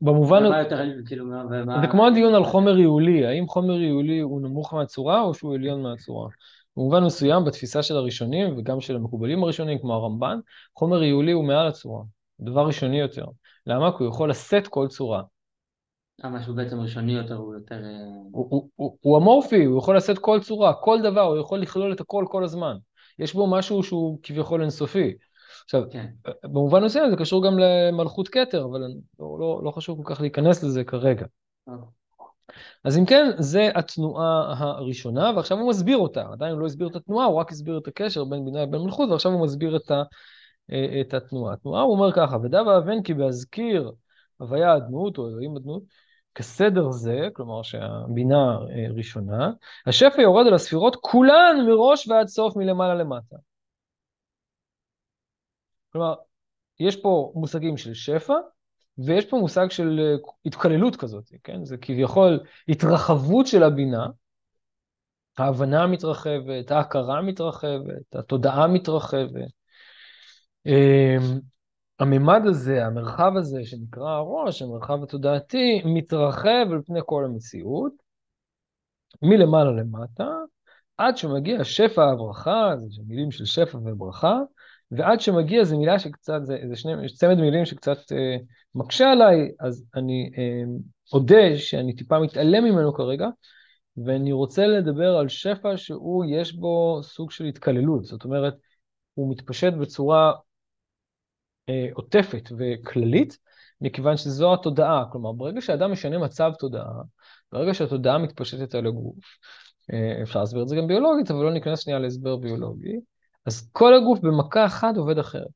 במובן... 0.00 0.42
מה 0.48 0.58
יותר 0.58 0.76
עליון, 0.76 1.06
כאילו, 1.06 1.26
ומה... 1.50 1.80
זה 1.80 1.86
כמו 1.86 2.06
הדיון 2.06 2.34
על 2.34 2.44
חומר 2.44 2.72
ריולי, 2.72 3.26
האם 3.26 3.46
חומר 3.46 3.74
ריולי 3.74 4.20
הוא 4.20 4.40
נמוך 4.40 4.74
מהצורה 4.74 5.22
או 5.22 5.34
שהוא 5.34 5.54
עליון 5.54 5.82
מהצורה? 5.82 6.28
במובן 6.76 7.04
מסוים, 7.04 7.44
בתפיסה 7.44 7.82
של 7.82 7.96
הראשונים 7.96 8.58
וגם 8.58 8.80
של 8.80 8.96
המקובלים 8.96 9.42
הראשונים, 9.42 9.78
כמו 9.78 9.94
הרמב"ן, 9.94 10.38
חומר 10.74 10.96
ריולי 10.96 11.32
הוא 11.32 11.44
מעל 11.44 11.66
הצורה, 11.66 12.02
דבר 12.40 12.66
ראשוני 12.66 13.00
יותר. 13.00 13.24
למה? 13.66 13.98
כי 13.98 14.04
הוא 14.04 14.08
יכול 14.08 14.30
לשאת 14.30 14.68
כל 14.68 14.88
צורה. 14.88 15.22
אה, 16.24 16.30
משהו 16.30 16.54
בעצם 16.54 16.80
ראשוני 16.80 17.12
יותר, 17.12 17.34
הוא 17.34 17.54
יותר... 17.54 17.74
אה, 17.74 17.90
הוא, 18.32 18.46
הוא, 18.50 18.68
הוא, 18.76 18.98
הוא 19.00 19.18
אמורפי, 19.18 19.64
הוא 19.64 19.78
יכול 19.78 19.96
לשאת 19.96 20.18
כל 20.18 20.40
צורה, 20.40 20.74
כל 20.74 20.98
דבר, 21.02 21.20
הוא 21.20 21.38
יכול 21.38 21.58
לכלול 21.58 21.92
את 21.92 22.00
הכל 22.00 22.24
כל 22.28 22.44
הזמן. 22.44 22.76
יש 23.18 23.34
בו 23.34 23.46
משהו 23.46 23.82
שהוא 23.82 24.18
כביכול 24.22 24.60
אינסופי. 24.60 25.14
עכשיו, 25.64 25.82
כן. 25.90 26.06
במובן 26.44 26.84
מסוים 26.84 27.10
זה 27.10 27.16
קשור 27.16 27.46
גם 27.46 27.58
למלכות 27.58 28.28
כתר, 28.28 28.64
אבל 28.64 28.80
לא, 29.18 29.36
לא, 29.40 29.60
לא 29.64 29.70
חשוב 29.70 30.02
כל 30.02 30.14
כך 30.14 30.20
להיכנס 30.20 30.62
לזה 30.62 30.84
כרגע. 30.84 31.26
אוקיי. 31.66 31.88
אז 32.84 32.98
אם 32.98 33.06
כן, 33.06 33.30
זה 33.38 33.68
התנועה 33.74 34.54
הראשונה, 34.58 35.32
ועכשיו 35.36 35.58
הוא 35.58 35.68
מסביר 35.68 35.96
אותה. 35.96 36.24
עדיין 36.32 36.52
הוא 36.52 36.60
לא 36.60 36.66
הסביר 36.66 36.88
את 36.88 36.96
התנועה, 36.96 37.26
הוא 37.26 37.36
רק 37.36 37.52
הסביר 37.52 37.78
את 37.78 37.88
הקשר 37.88 38.24
בין 38.24 38.44
בינה 38.44 38.62
לבין 38.62 38.80
מלכות, 38.80 39.10
ועכשיו 39.10 39.32
הוא 39.32 39.44
מסביר 39.44 39.76
את, 39.76 39.90
ה, 39.90 39.94
אה, 39.94 40.02
את 41.00 41.14
התנועה. 41.14 41.54
התנועה, 41.54 41.82
הוא 41.82 41.92
אומר 41.92 42.12
ככה, 42.12 42.36
ודא 42.42 42.56
ואבן 42.56 43.02
כי 43.02 43.14
בהזכיר 43.14 43.92
הוויה 44.36 44.72
הדמות, 44.72 45.18
או 45.18 45.28
אלוהים 45.28 45.56
הדמות, 45.56 45.82
כסדר 46.34 46.90
זה, 46.90 47.28
כלומר 47.32 47.62
שהבינה 47.62 48.58
אה, 48.70 48.86
ראשונה, 48.96 49.50
השפע 49.86 50.22
יורד 50.22 50.46
על 50.46 50.54
הספירות 50.54 50.96
כולן 51.00 51.56
מראש 51.66 52.08
ועד 52.08 52.26
סוף 52.26 52.56
מלמעלה 52.56 52.94
למטה. 52.94 53.36
כלומר, 55.92 56.14
יש 56.80 56.96
פה 56.96 57.32
מושגים 57.34 57.76
של 57.76 57.94
שפע, 57.94 58.34
ויש 58.98 59.24
פה 59.24 59.36
מושג 59.36 59.70
של 59.70 60.00
אה, 60.00 60.30
התקללות 60.46 60.96
כזאת, 60.96 61.24
כן? 61.44 61.64
זה 61.64 61.76
כביכול 61.76 62.40
התרחבות 62.68 63.46
של 63.46 63.62
הבינה, 63.62 64.06
ההבנה 65.38 65.86
מתרחבת, 65.86 66.70
ההכרה 66.70 67.22
מתרחבת, 67.22 68.14
התודעה 68.14 68.66
מתרחבת. 68.66 69.55
אמ, 70.66 71.40
הממד 71.98 72.42
הזה, 72.46 72.86
המרחב 72.86 73.32
הזה 73.36 73.64
שנקרא 73.64 74.10
הראש, 74.10 74.62
המרחב 74.62 75.02
התודעתי, 75.02 75.82
מתרחב 75.84 76.66
על 76.72 76.82
פני 76.86 77.00
כל 77.06 77.24
המציאות, 77.24 77.92
מלמעלה 79.22 79.70
למטה, 79.70 80.28
עד 80.98 81.16
שמגיע 81.16 81.64
שפע 81.64 82.04
הברכה, 82.04 82.74
זה 82.76 83.02
מילים 83.06 83.30
של 83.30 83.44
שפע 83.44 83.78
וברכה, 83.78 84.40
ועד 84.90 85.20
שמגיע 85.20 85.64
זו 85.64 85.78
מילה 85.78 85.98
שקצת, 85.98 86.40
זה, 86.42 86.58
זה 86.68 86.76
שני, 86.76 86.92
צמד 87.14 87.36
מילים 87.36 87.64
שקצת 87.64 88.12
אה, 88.12 88.36
מקשה 88.74 89.10
עליי, 89.12 89.50
אז 89.60 89.84
אני 89.94 90.30
אה, 90.38 90.62
אודה 91.12 91.58
שאני 91.58 91.96
טיפה 91.96 92.18
מתעלם 92.18 92.64
ממנו 92.64 92.94
כרגע, 92.94 93.28
ואני 94.04 94.32
רוצה 94.32 94.66
לדבר 94.66 95.16
על 95.16 95.28
שפע 95.28 95.76
שהוא, 95.76 96.24
יש 96.28 96.54
בו 96.54 97.00
סוג 97.02 97.30
של 97.30 97.44
התקללות, 97.44 98.04
זאת 98.04 98.24
אומרת, 98.24 98.54
הוא 99.14 99.30
מתפשט 99.32 99.72
בצורה 99.72 100.32
עוטפת 101.94 102.48
וכללית, 102.58 103.38
מכיוון 103.80 104.16
שזו 104.16 104.54
התודעה. 104.54 105.04
כלומר, 105.12 105.32
ברגע 105.32 105.60
שאדם 105.60 105.92
משנה 105.92 106.18
מצב 106.18 106.52
תודעה, 106.58 106.92
ברגע 107.52 107.74
שהתודעה 107.74 108.18
מתפשטת 108.18 108.74
על 108.74 108.86
הגוף, 108.86 109.24
אה, 109.92 110.22
אפשר 110.22 110.40
להסביר 110.40 110.62
את 110.62 110.68
זה 110.68 110.76
גם 110.76 110.86
ביולוגית, 110.86 111.30
אבל 111.30 111.44
לא 111.44 111.52
ניכנס 111.52 111.80
שנייה 111.80 111.98
להסבר 111.98 112.36
ביולוגי, 112.36 112.96
אז 113.46 113.70
כל 113.72 113.94
הגוף 113.94 114.20
במכה 114.20 114.66
אחת 114.66 114.96
עובד 114.96 115.18
אחרת. 115.18 115.48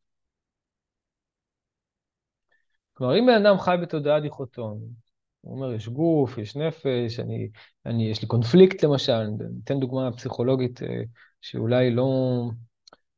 כלומר, 2.95 3.19
אם 3.19 3.27
בן 3.27 3.47
אדם 3.47 3.59
חי 3.59 3.77
בתודעה 3.83 4.21
דיכוטומית, 4.21 5.11
הוא 5.41 5.55
אומר, 5.57 5.75
יש 5.75 5.89
גוף, 5.89 6.39
יש 6.39 6.57
נפש, 6.57 7.21
אני, 7.21 7.49
אני, 7.87 8.11
יש 8.11 8.23
לי 8.23 8.29
קונפליקט 8.29 8.85
למשל, 8.85 9.13
אני 9.13 9.35
אתן 9.65 9.81
דוגמה 9.81 10.13
פסיכולוגית 10.13 10.83
אה, 10.83 11.03
שאולי 11.41 11.91
לא, 11.91 12.05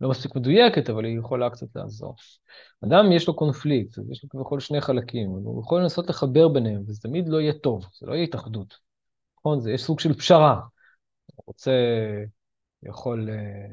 לא 0.02 0.10
מספיק 0.10 0.36
מדויקת, 0.36 0.90
אבל 0.90 1.04
היא 1.04 1.18
יכולה 1.18 1.50
קצת 1.50 1.66
לעזור. 1.76 2.16
אדם 2.84 3.12
יש 3.12 3.28
לו 3.28 3.36
קונפליקט, 3.36 3.98
יש 4.10 4.22
לו 4.22 4.28
כביכול 4.28 4.60
שני 4.60 4.80
חלקים, 4.80 5.30
הוא 5.30 5.62
יכול 5.62 5.80
לנסות 5.80 6.08
לחבר 6.08 6.48
ביניהם, 6.48 6.82
וזה 6.86 7.00
תמיד 7.00 7.28
לא 7.28 7.40
יהיה 7.40 7.52
טוב, 7.52 7.84
זה 8.00 8.06
לא 8.06 8.14
יהיה 8.14 8.24
התאחדות. 8.24 8.74
נכון? 9.38 9.60
זה, 9.60 9.72
יש 9.72 9.82
סוג 9.82 10.00
של 10.00 10.14
פשרה. 10.14 10.60
הוא 11.34 11.44
רוצה, 11.46 11.72
יכול... 12.82 13.28
אה, 13.30 13.66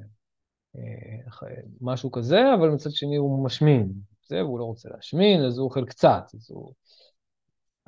אה, 0.76 1.62
משהו 1.82 2.12
כזה, 2.12 2.54
אבל 2.54 2.70
מצד 2.70 2.92
שני 2.92 3.16
הוא 3.16 3.46
משמין. 3.46 3.92
זה, 4.28 4.44
והוא 4.44 4.60
לא 4.60 4.64
רוצה 4.64 4.90
להשמין, 4.90 5.46
אז 5.46 5.58
הוא 5.58 5.66
אוכל 5.66 5.86
קצת. 5.86 6.24
אז 6.34 6.52
הוא, 6.52 6.74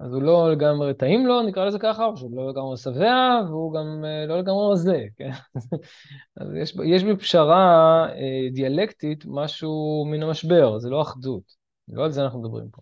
אז 0.01 0.13
הוא 0.13 0.23
לא 0.23 0.51
לגמרי 0.51 0.93
טעים 0.93 1.27
לו, 1.27 1.41
נקרא 1.41 1.65
לזה 1.65 1.79
ככה, 1.79 2.05
או 2.05 2.17
שהוא 2.17 2.35
לא 2.37 2.49
לגמרי 2.49 2.77
שבע, 2.77 3.41
והוא 3.47 3.73
גם 3.73 4.05
אה, 4.05 4.25
לא 4.25 4.39
לגמרי 4.39 4.71
רזה, 4.73 5.05
כן? 5.17 5.29
אז 6.37 6.55
יש, 6.55 6.75
יש 6.85 7.03
בפשרה 7.03 8.05
אה, 8.09 8.49
דיאלקטית 8.53 9.23
משהו 9.27 10.05
מן 10.11 10.23
המשבר, 10.23 10.79
זה 10.79 10.89
לא 10.89 11.01
אחדות. 11.01 11.43
לא 11.87 12.03
על 12.05 12.11
זה 12.11 12.23
אנחנו 12.23 12.41
מדברים 12.41 12.69
פה. 12.69 12.81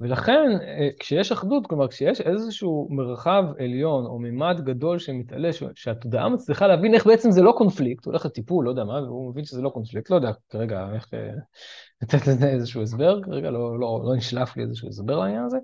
ולכן, 0.00 0.50
אה, 0.62 0.88
כשיש 0.98 1.32
אחדות, 1.32 1.66
כלומר, 1.66 1.88
כשיש 1.88 2.20
איזשהו 2.20 2.88
מרחב 2.90 3.44
עליון 3.58 4.06
או 4.06 4.18
מימד 4.18 4.60
גדול 4.64 4.98
שמתעלה, 4.98 5.50
שהתודעה 5.74 6.28
מצליחה 6.28 6.66
להבין 6.66 6.94
איך 6.94 7.06
בעצם 7.06 7.30
זה 7.30 7.42
לא 7.42 7.52
קונפליקט, 7.56 8.04
הוא 8.04 8.12
הולך 8.12 8.26
לטיפול, 8.26 8.64
לא 8.64 8.70
יודע 8.70 8.84
מה, 8.84 9.02
והוא 9.02 9.30
מבין 9.30 9.44
שזה 9.44 9.62
לא 9.62 9.70
קונפליקט, 9.70 10.10
לא 10.10 10.16
יודע 10.16 10.30
כרגע 10.50 10.88
איך 10.94 11.14
אה, 11.14 11.30
לתת 12.02 12.26
לזה 12.26 12.48
איזשהו 12.48 12.82
הסבר, 12.82 13.22
כרגע 13.22 13.50
לא, 13.50 13.80
לא, 13.80 14.00
לא 14.04 14.16
נשלף 14.16 14.56
לי 14.56 14.62
איזשהו 14.62 14.88
הסבר 14.88 15.18
לעניין 15.18 15.44
הזה, 15.44 15.58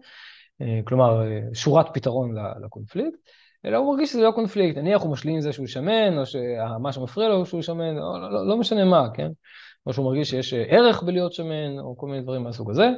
אה, 0.62 0.80
כלומר, 0.84 1.22
שורת 1.52 1.86
פתרון 1.94 2.34
לקונפליקט, 2.64 3.18
אלא 3.64 3.76
הוא 3.76 3.94
מרגיש 3.94 4.10
שזה 4.10 4.22
לא 4.22 4.30
קונפליקט, 4.30 4.78
נניח 4.78 5.02
הוא 5.02 5.12
משלים 5.12 5.34
עם 5.34 5.40
זה 5.40 5.52
שהוא 5.52 5.66
שמן, 5.66 6.18
או 6.18 6.26
שמה 6.26 6.92
שמפריע 6.92 7.28
לו 7.28 7.46
שהוא 7.46 7.62
שמן, 7.62 7.98
או 7.98 8.18
לא, 8.18 8.32
לא, 8.32 8.46
לא 8.48 8.56
משנה 8.56 8.84
מה, 8.84 9.08
כן? 9.14 9.28
או 9.86 9.92
שהוא 9.92 10.04
מרגיש 10.04 10.30
שיש 10.30 10.54
ערך 10.54 11.02
בלהיות 11.02 11.32
שמן, 11.32 11.78
או 11.78 11.96
כל 11.96 12.06
מיני 12.06 12.22
דברים 12.22 12.42
מהסוג 12.42 12.70
הזה. 12.70 12.90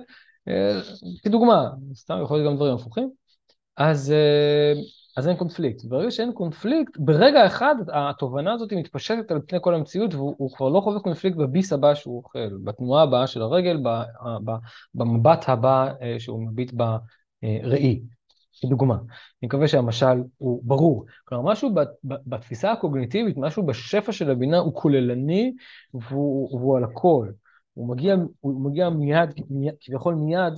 אה, 0.48 0.80
כדוגמה, 1.22 1.70
סתם 1.94 2.18
יכול 2.22 2.36
להיות 2.36 2.50
גם 2.50 2.56
דברים 2.56 2.74
הפוכים, 2.74 3.10
אז, 3.76 4.12
אה, 4.12 4.72
אז 5.16 5.28
אין 5.28 5.36
קונפליקט. 5.36 5.84
ברגע 5.84 6.10
שאין 6.10 6.32
קונפליקט, 6.32 6.96
ברגע 6.98 7.46
אחד 7.46 7.74
התובנה 7.92 8.52
הזאת 8.52 8.72
מתפשטת 8.72 9.30
על 9.30 9.40
פני 9.46 9.58
כל 9.62 9.74
המציאות, 9.74 10.14
והוא 10.14 10.50
כבר 10.56 10.68
לא 10.68 10.80
חווה 10.80 11.00
קונפליקט 11.00 11.36
בביס 11.36 11.72
הבא 11.72 11.94
שהוא 11.94 12.16
אוכל, 12.16 12.58
בתנועה 12.64 13.02
הבאה 13.02 13.26
של 13.26 13.42
הרגל, 13.42 13.82
במבט 14.94 15.48
הבא 15.48 15.92
אה, 16.02 16.20
שהוא 16.20 16.46
מביט 16.46 16.72
בראי. 16.72 18.00
כדוגמה. 18.62 18.94
אני 18.94 19.46
מקווה 19.46 19.68
שהמשל 19.68 20.22
הוא 20.36 20.60
ברור. 20.64 21.06
כלומר, 21.24 21.52
משהו 21.52 21.70
בתפיסה 22.04 22.72
הקוגניטיבית, 22.72 23.36
משהו 23.36 23.66
בשפע 23.66 24.12
של 24.12 24.30
הבינה 24.30 24.58
הוא 24.58 24.74
כוללני 24.74 25.52
והוא, 25.94 26.58
והוא 26.58 26.76
על 26.76 26.84
הכל. 26.84 27.28
הוא 27.76 27.88
מגיע, 27.88 28.14
הוא 28.40 28.60
מגיע 28.60 28.90
מיד, 28.90 29.30
כביכול 29.80 30.14
מיד 30.14 30.52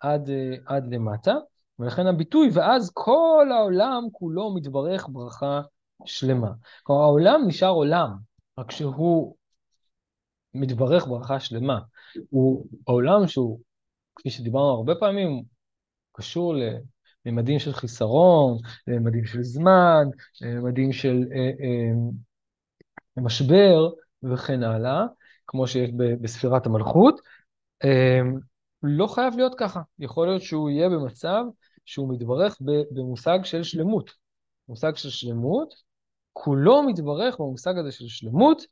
עד, 0.00 0.30
עד 0.66 0.86
למטה, 0.86 1.34
ולכן 1.78 2.06
הביטוי, 2.06 2.50
ואז 2.52 2.90
כל 2.94 3.48
העולם 3.52 4.02
כולו 4.12 4.54
מתברך 4.54 5.08
ברכה 5.12 5.60
שלמה. 6.04 6.50
כלומר, 6.82 7.02
העולם 7.02 7.40
נשאר 7.46 7.68
עולם, 7.68 8.16
רק 8.58 8.70
שהוא 8.70 9.36
מתברך 10.54 11.06
ברכה 11.06 11.40
שלמה. 11.40 11.80
הוא 12.30 12.66
העולם 12.86 13.26
שהוא, 13.26 13.60
כפי 14.16 14.30
שדיברנו 14.30 14.70
הרבה 14.70 14.94
פעמים, 14.94 15.42
קשור 16.12 16.54
לממדים 17.26 17.58
של 17.58 17.72
חיסרון, 17.72 18.58
לממדים 18.86 19.24
של 19.24 19.42
זמן, 19.42 20.04
לממדים 20.40 20.92
של 20.92 21.24
אה, 21.32 21.38
אה, 21.38 21.92
משבר 23.16 23.90
וכן 24.22 24.62
הלאה, 24.62 25.04
כמו 25.46 25.66
שיש 25.66 25.90
בספירת 26.20 26.66
המלכות. 26.66 27.20
אה, 27.84 28.20
לא 28.82 29.06
חייב 29.06 29.36
להיות 29.36 29.54
ככה. 29.58 29.80
יכול 29.98 30.26
להיות 30.26 30.42
שהוא 30.42 30.70
יהיה 30.70 30.88
במצב 30.88 31.44
שהוא 31.84 32.14
מתברך 32.14 32.58
במושג 32.90 33.38
של 33.44 33.62
שלמות. 33.62 34.10
מושג 34.68 34.96
של 34.96 35.10
שלמות, 35.10 35.74
כולו 36.32 36.82
מתברך 36.82 37.38
במושג 37.38 37.78
הזה 37.78 37.92
של 37.92 38.08
שלמות 38.08 38.62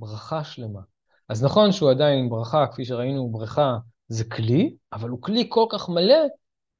וברכה 0.00 0.44
שלמה. 0.44 0.80
אז 1.28 1.44
נכון 1.44 1.72
שהוא 1.72 1.90
עדיין 1.90 2.30
ברכה, 2.30 2.66
כפי 2.72 2.84
שראינו, 2.84 3.28
ברכה 3.32 3.76
זה 4.08 4.24
כלי, 4.24 4.76
אבל 4.92 5.08
הוא 5.08 5.22
כלי 5.22 5.46
כל 5.48 5.66
כך 5.70 5.88
מלא, 5.88 6.26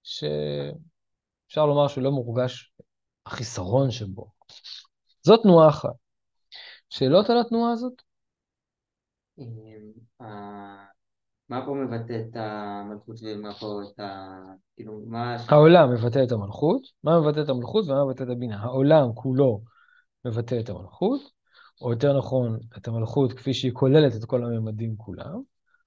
שאפשר 0.03 1.67
לומר 1.67 1.89
שהוא 1.89 2.05
לא 2.05 2.11
מורגש 2.11 2.73
החיסרון 3.27 3.91
שבו. 3.91 4.31
זאת 5.23 5.43
תנועה 5.43 5.69
אחת. 5.69 6.02
שאלות 6.93 7.31
על 7.31 7.41
התנועה 7.41 7.73
הזאת? 7.73 8.03
אה, 10.21 10.25
מה 11.49 11.67
פה 11.67 11.75
מבטא 11.75 12.13
את 12.13 12.37
המלכות 12.37 13.17
ומה 13.23 13.55
פה 13.55 13.81
את 13.83 14.01
ה... 14.01 14.39
כאילו, 14.77 15.03
מה... 15.07 15.37
העולם 15.49 15.93
מבטא 15.93 16.23
את 16.25 16.33
המלכות, 16.33 16.83
מה 17.05 17.21
מבטא 17.21 17.41
את 17.41 17.49
המלכות 17.49 17.85
ומה 17.89 18.05
מבטא 18.05 18.23
את 18.23 18.29
הבינה. 18.29 18.63
העולם 18.63 19.13
כולו 19.15 19.63
מבטא 20.25 20.61
את 20.61 20.69
המלכות, 20.69 21.21
או 21.81 21.91
יותר 21.91 22.19
נכון, 22.19 22.59
את 22.77 22.89
המלכות 22.89 23.33
כפי 23.33 23.55
שהיא 23.55 23.73
כוללת 23.75 24.17
את 24.17 24.25
כל 24.25 24.45
הממדים 24.45 24.97
כולם. 24.97 25.41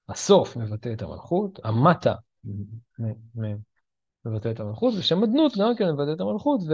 הסוף 0.08 0.56
מבטא 0.56 0.92
את 0.92 1.02
המלכות, 1.02 1.58
המטה 1.64 2.14
מבטא 4.24 4.50
את 4.50 4.60
המלכות, 4.60 4.94
ושם 4.98 5.22
אדנות 5.22 5.52
גם 5.58 5.72
כן 5.78 5.90
מבטא 5.90 6.12
את 6.12 6.20
המלכות, 6.20 6.60
ו... 6.68 6.72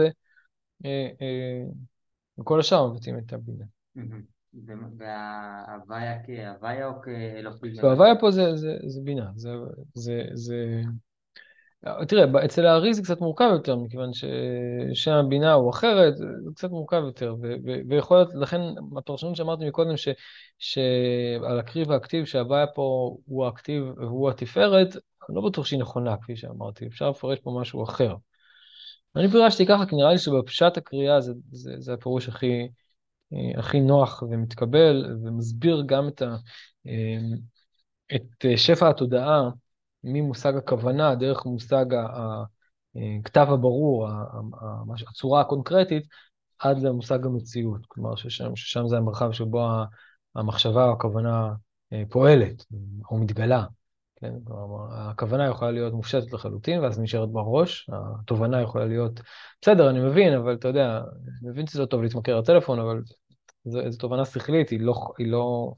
אה, 0.85 1.09
אה, 1.21 1.63
וכל 2.39 2.59
השאר 2.59 2.87
מבטאים 2.87 3.17
את 3.17 3.33
הבינה. 3.33 3.65
וההוויה 4.97 6.23
כהוויה 6.25 6.87
או 6.87 7.01
כאלוהים? 7.01 7.83
לא, 7.83 7.91
הוויה 7.91 8.15
פה 8.19 8.31
זה, 8.31 8.55
זה, 8.55 8.77
זה 8.85 9.01
בינה, 9.03 9.31
זה, 9.35 9.49
זה, 9.93 10.21
זה... 10.33 10.81
תראה, 12.07 12.45
אצל 12.45 12.65
הארי 12.65 12.93
זה 12.93 13.01
קצת 13.01 13.21
מורכב 13.21 13.49
יותר, 13.53 13.75
מכיוון 13.75 14.09
ששם 14.13 15.11
הבינה 15.11 15.53
הוא 15.53 15.69
אחרת, 15.69 16.17
זה 16.17 16.25
קצת 16.55 16.69
מורכב 16.69 17.01
יותר, 17.05 17.35
ויכול 17.89 18.17
להיות, 18.17 18.29
לכן 18.35 18.61
הפרשנות 18.97 19.35
שאמרתי 19.35 19.67
מקודם, 19.67 19.97
ש, 19.97 20.09
שעל 20.59 21.59
הקריב 21.59 21.89
והכתיב, 21.89 22.25
שההוויה 22.25 22.67
פה 22.67 23.17
הוא 23.25 23.47
הכתיב 23.47 23.83
והוא 23.97 24.29
התפארת, 24.29 24.87
אני 25.29 25.35
לא 25.35 25.41
בטוח 25.49 25.65
שהיא 25.65 25.79
נכונה, 25.79 26.17
כפי 26.17 26.35
שאמרתי, 26.35 26.87
אפשר 26.87 27.09
לפרש 27.09 27.39
פה 27.39 27.57
משהו 27.61 27.83
אחר. 27.83 28.15
אני 29.15 29.27
פירשתי 29.27 29.65
ככה, 29.65 29.85
כי 29.85 29.95
נראה 29.95 30.11
לי 30.11 30.17
שבפשט 30.17 30.77
הקריאה 30.77 31.21
זה, 31.21 31.33
זה, 31.51 31.71
זה 31.77 31.93
הפירוש 31.93 32.29
הכי, 32.29 32.67
הכי 33.57 33.79
נוח 33.79 34.23
ומתקבל, 34.29 35.17
ומסביר 35.23 35.83
גם 35.85 36.07
את, 36.07 36.21
ה, 36.21 36.35
אה, 36.87 37.19
את 38.15 38.45
שפע 38.57 38.89
התודעה 38.89 39.49
ממושג 40.03 40.55
הכוונה, 40.57 41.15
דרך 41.15 41.45
מושג 41.45 41.85
הכתב 42.95 43.47
הברור, 43.49 44.07
הצורה 45.09 45.41
הקונקרטית, 45.41 46.03
עד 46.59 46.79
למושג 46.79 47.25
המציאות. 47.25 47.85
כלומר, 47.87 48.15
ששם, 48.15 48.55
ששם 48.55 48.87
זה 48.87 48.97
המרחב 48.97 49.31
שבו 49.31 49.67
המחשבה 50.35 50.85
או 50.85 50.93
הכוונה 50.93 51.53
אה, 51.93 52.03
פועלת 52.09 52.65
או 53.11 53.17
מתגלה. 53.17 53.65
כן? 54.15 54.33
כלומר, 54.43 54.87
הכוונה 54.91 55.47
יכולה 55.47 55.71
להיות 55.71 55.93
מופשטת 55.93 56.33
לחלוטין, 56.33 56.79
ואז 56.79 56.99
נשארת 56.99 57.29
בראש, 57.29 57.89
התובנה 57.91 58.61
יכולה 58.61 58.85
להיות, 58.85 59.19
בסדר, 59.61 59.89
אני 59.89 59.99
מבין, 59.99 60.33
אבל 60.33 60.53
אתה 60.53 60.67
יודע, 60.67 61.01
אני 61.41 61.49
מבין 61.49 61.67
שזה 61.67 61.81
לא 61.81 61.85
טוב 61.85 62.01
להתמכר 62.01 62.39
לטלפון, 62.39 62.79
אבל 62.79 63.01
זו 63.65 63.97
תובנה 63.99 64.25
שכלית, 64.25 64.69
היא 64.69 64.79
לא, 64.79 64.93
היא 65.17 65.27
לא, 65.27 65.73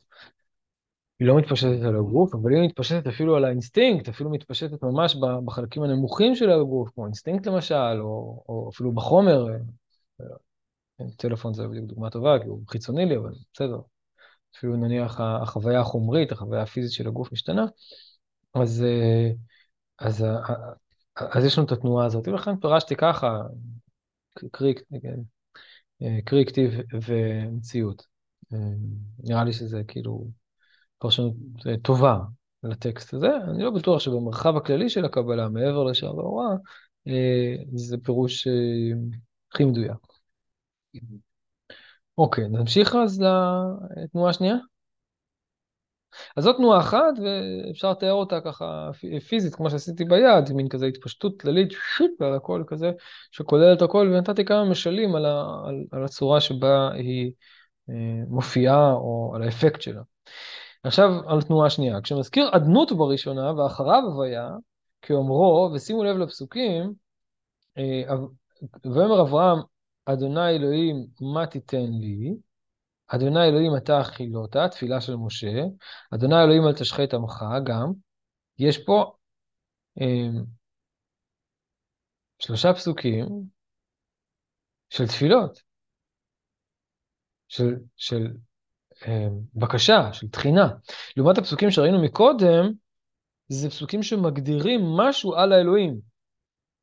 היא 1.20 1.28
לא 1.28 1.38
מתפשטת 1.38 1.82
על 1.84 1.96
הגוף, 1.96 2.36
אבל 2.36 2.52
היא 2.52 2.66
מתפשטת 2.66 3.08
אפילו 3.08 3.36
על 3.36 3.46
האינסטינקט, 3.46 4.10
אפילו 4.10 4.30
מתפשטת 4.30 4.84
ממש 4.84 5.16
בחלקים 5.46 5.84
הנמוכים 5.84 6.36
של 6.36 6.50
הגוף, 6.50 6.90
כמו 6.90 7.06
אינסטינקט 7.06 7.48
למשל, 7.48 8.00
או, 8.00 8.44
או 8.50 8.70
אפילו 8.74 8.92
בחומר. 8.92 9.48
טלפון 11.18 11.54
זה 11.54 11.68
בדיוק 11.68 11.86
דוגמה 11.86 12.10
טובה, 12.10 12.40
כי 12.40 12.48
הוא 12.48 12.62
חיצוני 12.68 13.06
לי, 13.06 13.18
אבל 13.18 13.32
בסדר. 13.54 13.80
אפילו 14.58 14.76
נניח 14.76 15.20
החוויה 15.22 15.80
החומרית, 15.80 16.32
החוויה 16.32 16.62
הפיזית 16.62 16.92
של 16.92 17.08
הגוף 17.08 17.32
משתנה, 17.32 17.66
אז, 18.54 18.86
אז, 20.00 20.26
אז 21.16 21.46
יש 21.46 21.58
לנו 21.58 21.68
את 21.68 21.72
התנועה 21.72 22.06
הזאת. 22.06 22.28
ולכן 22.28 22.60
פירשתי 22.60 22.96
ככה, 22.96 23.42
קרי, 24.52 24.74
קרי 26.26 26.46
כתיב 26.46 26.74
ומציאות. 27.08 28.06
נראה 29.24 29.44
לי 29.44 29.54
שזה 29.54 29.82
כאילו 29.88 30.28
פרשנות 30.98 31.36
אה, 31.68 31.78
טובה 31.78 32.20
לטקסט 32.64 33.14
הזה. 33.14 33.30
אני 33.36 33.64
לא 33.64 33.72
בטוח 33.72 34.00
שבמרחב 34.00 34.58
הכללי 34.58 34.90
של 34.90 35.06
הקבלה, 35.06 35.50
מעבר 35.50 35.84
לשאר 35.84 36.10
ההוראה, 36.10 36.56
אה, 37.08 37.56
זה 37.76 37.98
פירוש 37.98 38.48
אה, 38.48 38.54
הכי 39.52 39.66
מדויק. 39.66 39.98
אוקיי, 42.18 42.50
נמשיך 42.50 42.96
אז 42.96 43.24
לתנועה 43.98 44.30
השנייה? 44.30 44.56
אז 46.36 46.44
זאת 46.44 46.56
תנועה 46.58 46.80
אחת, 46.80 47.14
ואפשר 47.24 47.92
לתאר 47.92 48.14
אותה 48.14 48.42
ככה 48.42 48.90
פיזית, 49.28 49.56
כמו 49.56 49.70
שעשיתי 49.70 50.06
ביד, 50.06 50.54
מין 50.54 50.70
כזה 50.70 50.86
התפשטות 50.86 51.42
כללית, 51.42 51.72
שוט, 51.72 52.12
ועל 52.20 52.36
הכל 52.36 52.64
כזה, 52.68 52.92
שכולל 53.32 53.74
את 53.74 53.82
הכל, 53.82 54.12
ונתתי 54.14 54.46
כמה 54.46 54.66
משלים 54.66 55.16
על, 55.16 55.26
ה, 55.26 55.62
על, 55.66 55.84
על 55.92 56.04
הצורה 56.04 56.42
שבה 56.42 56.92
היא 56.92 57.32
מופיעה, 58.28 58.94
או 58.94 59.32
על 59.36 59.44
האפקט 59.44 59.82
שלה. 59.82 60.02
עכשיו 60.84 61.30
על 61.30 61.42
תנועה 61.42 61.70
שנייה. 61.70 62.02
כשמזכיר 62.02 62.50
אדנות 62.56 62.92
בראשונה 62.92 63.54
ואחריו 63.54 64.04
הוויה, 64.06 64.50
כאומרו, 65.02 65.72
ושימו 65.74 66.04
לב 66.04 66.18
לפסוקים, 66.18 66.94
אה, 67.78 68.04
ויאמר 68.86 69.22
אברהם, 69.22 69.60
אדוני 70.06 70.50
אלוהים, 70.50 71.06
מה 71.22 71.46
תיתן 71.48 71.92
לי? 71.92 72.36
אדוני 73.08 73.44
אלוהים 73.48 73.78
אתה 73.78 74.02
אכילותה, 74.02 74.70
תפילה 74.70 75.02
של 75.02 75.16
משה. 75.16 75.62
אדוני 76.14 76.44
אלוהים 76.44 76.68
אל 76.68 76.74
תשחט 76.74 77.14
עמך, 77.14 77.46
גם. 77.66 77.92
יש 78.60 78.78
פה 78.78 79.16
אה, 80.02 80.42
שלושה 82.40 82.74
פסוקים 82.74 83.26
של 84.90 85.08
תפילות, 85.08 85.62
של, 87.48 87.76
של 87.96 88.28
אה, 89.08 89.28
בקשה, 89.56 90.14
של 90.14 90.30
תחינה. 90.30 90.68
לעומת 91.18 91.38
הפסוקים 91.38 91.72
שראינו 91.72 92.04
מקודם, 92.04 92.72
זה 93.48 93.70
פסוקים 93.70 94.04
שמגדירים 94.04 94.82
משהו 94.82 95.36
על 95.36 95.54
האלוהים. 95.54 96.00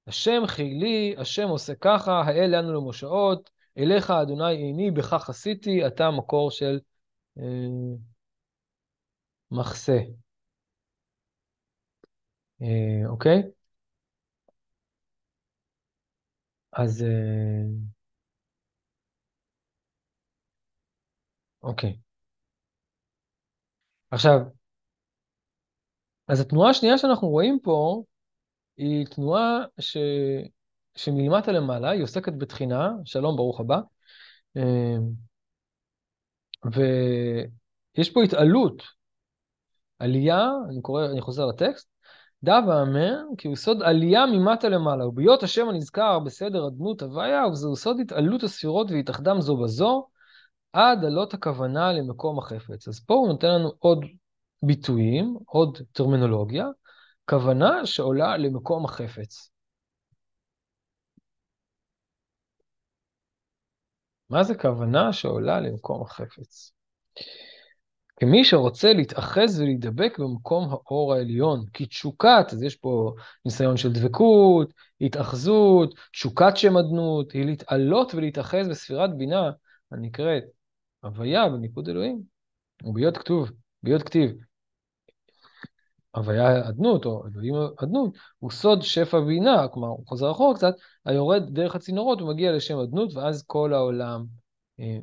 השם 0.06 0.42
חילי, 0.46 1.14
השם 1.18 1.48
עושה 1.48 1.74
ככה, 1.74 2.20
האל 2.20 2.58
לנו 2.58 2.72
למושעות, 2.72 3.50
אליך 3.78 4.10
אדוני 4.10 4.56
עיני, 4.56 4.90
בכך 4.90 5.30
עשיתי, 5.30 5.86
אתה 5.86 6.10
מקור 6.10 6.50
של 6.50 6.80
אה, 7.38 7.42
מחסה. 9.50 9.98
אה, 12.62 13.06
אוקיי? 13.08 13.42
אז... 16.72 17.02
אה, 17.02 17.64
אוקיי. 21.62 21.98
עכשיו, 24.10 24.40
אז 26.28 26.40
התנועה 26.40 26.70
השנייה 26.70 26.98
שאנחנו 26.98 27.28
רואים 27.28 27.58
פה, 27.62 28.02
היא 28.76 29.06
תנועה 29.06 29.64
ש... 29.80 29.96
שמלמטה 30.94 31.52
למעלה, 31.52 31.90
היא 31.90 32.02
עוסקת 32.02 32.32
בתחינה, 32.38 32.90
שלום, 33.04 33.36
ברוך 33.36 33.60
הבא, 33.60 33.80
אמ, 34.56 34.62
ויש 36.64 38.10
פה 38.10 38.22
התעלות, 38.22 38.82
עלייה, 39.98 40.48
אני 40.68 40.82
קורא, 40.82 41.06
אני 41.06 41.20
חוזר 41.20 41.46
לטקסט, 41.46 41.88
דע 42.42 42.60
ואמן, 42.68 43.14
כי 43.38 43.48
הוא 43.48 43.56
סוד 43.56 43.82
עלייה 43.82 44.26
ממטה 44.26 44.68
למעלה, 44.68 45.06
ובהיות 45.06 45.42
השם 45.42 45.68
הנזכר 45.68 46.18
בסדר 46.18 46.68
אדנות 46.68 47.02
הוויה, 47.02 47.46
וזהו 47.46 47.76
סוד 47.76 48.00
התעלות 48.00 48.42
הספירות 48.42 48.90
והתאחדם 48.90 49.40
זו 49.40 49.56
בזו, 49.56 50.08
עד 50.72 51.04
עלות 51.04 51.34
הכוונה 51.34 51.92
למקום 51.92 52.38
החפץ. 52.38 52.88
אז 52.88 53.00
פה 53.00 53.14
הוא 53.14 53.28
נותן 53.28 53.48
לנו 53.48 53.72
עוד 53.78 54.04
ביטויים, 54.62 55.36
עוד 55.46 55.78
טרמינולוגיה, 55.92 56.66
כוונה 57.30 57.86
שעולה 57.86 58.36
למקום 58.36 58.84
החפץ. 58.84 59.51
מה 64.32 64.42
זה 64.42 64.54
כוונה 64.54 65.12
שעולה 65.12 65.60
למקום 65.60 66.02
החפץ? 66.02 66.72
כמי 68.16 68.44
שרוצה 68.44 68.92
להתאחז 68.92 69.60
ולהידבק 69.60 70.18
במקום 70.18 70.70
האור 70.70 71.14
העליון, 71.14 71.64
כי 71.72 71.86
תשוקת, 71.86 72.46
אז 72.52 72.62
יש 72.62 72.76
פה 72.76 73.14
ניסיון 73.44 73.76
של 73.76 73.92
דבקות, 73.92 74.72
התאחזות, 75.00 75.94
תשוקת 76.12 76.56
שם 76.56 76.76
אדנות, 76.76 77.32
היא 77.32 77.44
להתעלות 77.44 78.14
ולהתאחז 78.14 78.68
בספירת 78.68 79.16
בינה 79.16 79.50
הנקראת 79.90 80.44
הוויה 81.00 81.48
במיקוד 81.48 81.88
אלוהים, 81.88 82.22
ובהיות 82.84 83.16
כתוב, 83.16 83.50
בהיות 83.82 84.02
כתיב, 84.02 84.30
הוויה 86.14 86.68
אדנות, 86.68 87.04
או 87.04 87.24
אלוהים 87.26 87.54
אדנות, 87.82 88.14
הוא 88.38 88.50
סוד 88.50 88.82
שפע 88.82 89.20
בינה, 89.20 89.68
כלומר, 89.68 89.88
הוא 89.88 90.06
חוזר 90.06 90.30
אחורה 90.30 90.54
קצת, 90.54 90.74
היורד 91.04 91.42
דרך 91.54 91.74
הצינורות, 91.74 92.20
הוא 92.20 92.28
מגיע 92.28 92.52
לשם 92.52 92.78
אדנות, 92.78 93.14
ואז 93.14 93.42
כל 93.46 93.74
העולם 93.74 94.24
אה, 94.80 94.98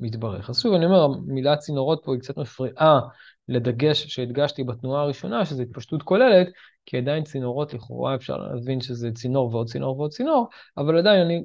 מתברך. 0.00 0.50
אז 0.50 0.60
שוב, 0.60 0.74
אני 0.74 0.86
אומר, 0.86 1.02
המילה 1.02 1.56
צינורות 1.56 2.00
פה 2.04 2.14
היא 2.14 2.20
קצת 2.20 2.36
מפריעה 2.36 3.00
לדגש 3.48 4.06
שהדגשתי 4.06 4.64
בתנועה 4.64 5.02
הראשונה, 5.02 5.44
שזו 5.44 5.62
התפשטות 5.62 6.02
כוללת, 6.02 6.48
כי 6.86 6.98
עדיין 6.98 7.24
צינורות, 7.24 7.74
לכאורה 7.74 8.14
אפשר 8.14 8.36
להבין 8.36 8.80
שזה 8.80 9.10
צינור 9.12 9.54
ועוד 9.54 9.66
צינור 9.66 9.98
ועוד 9.98 10.10
צינור, 10.10 10.48
אבל 10.76 10.98
עדיין 10.98 11.20
אני, 11.20 11.44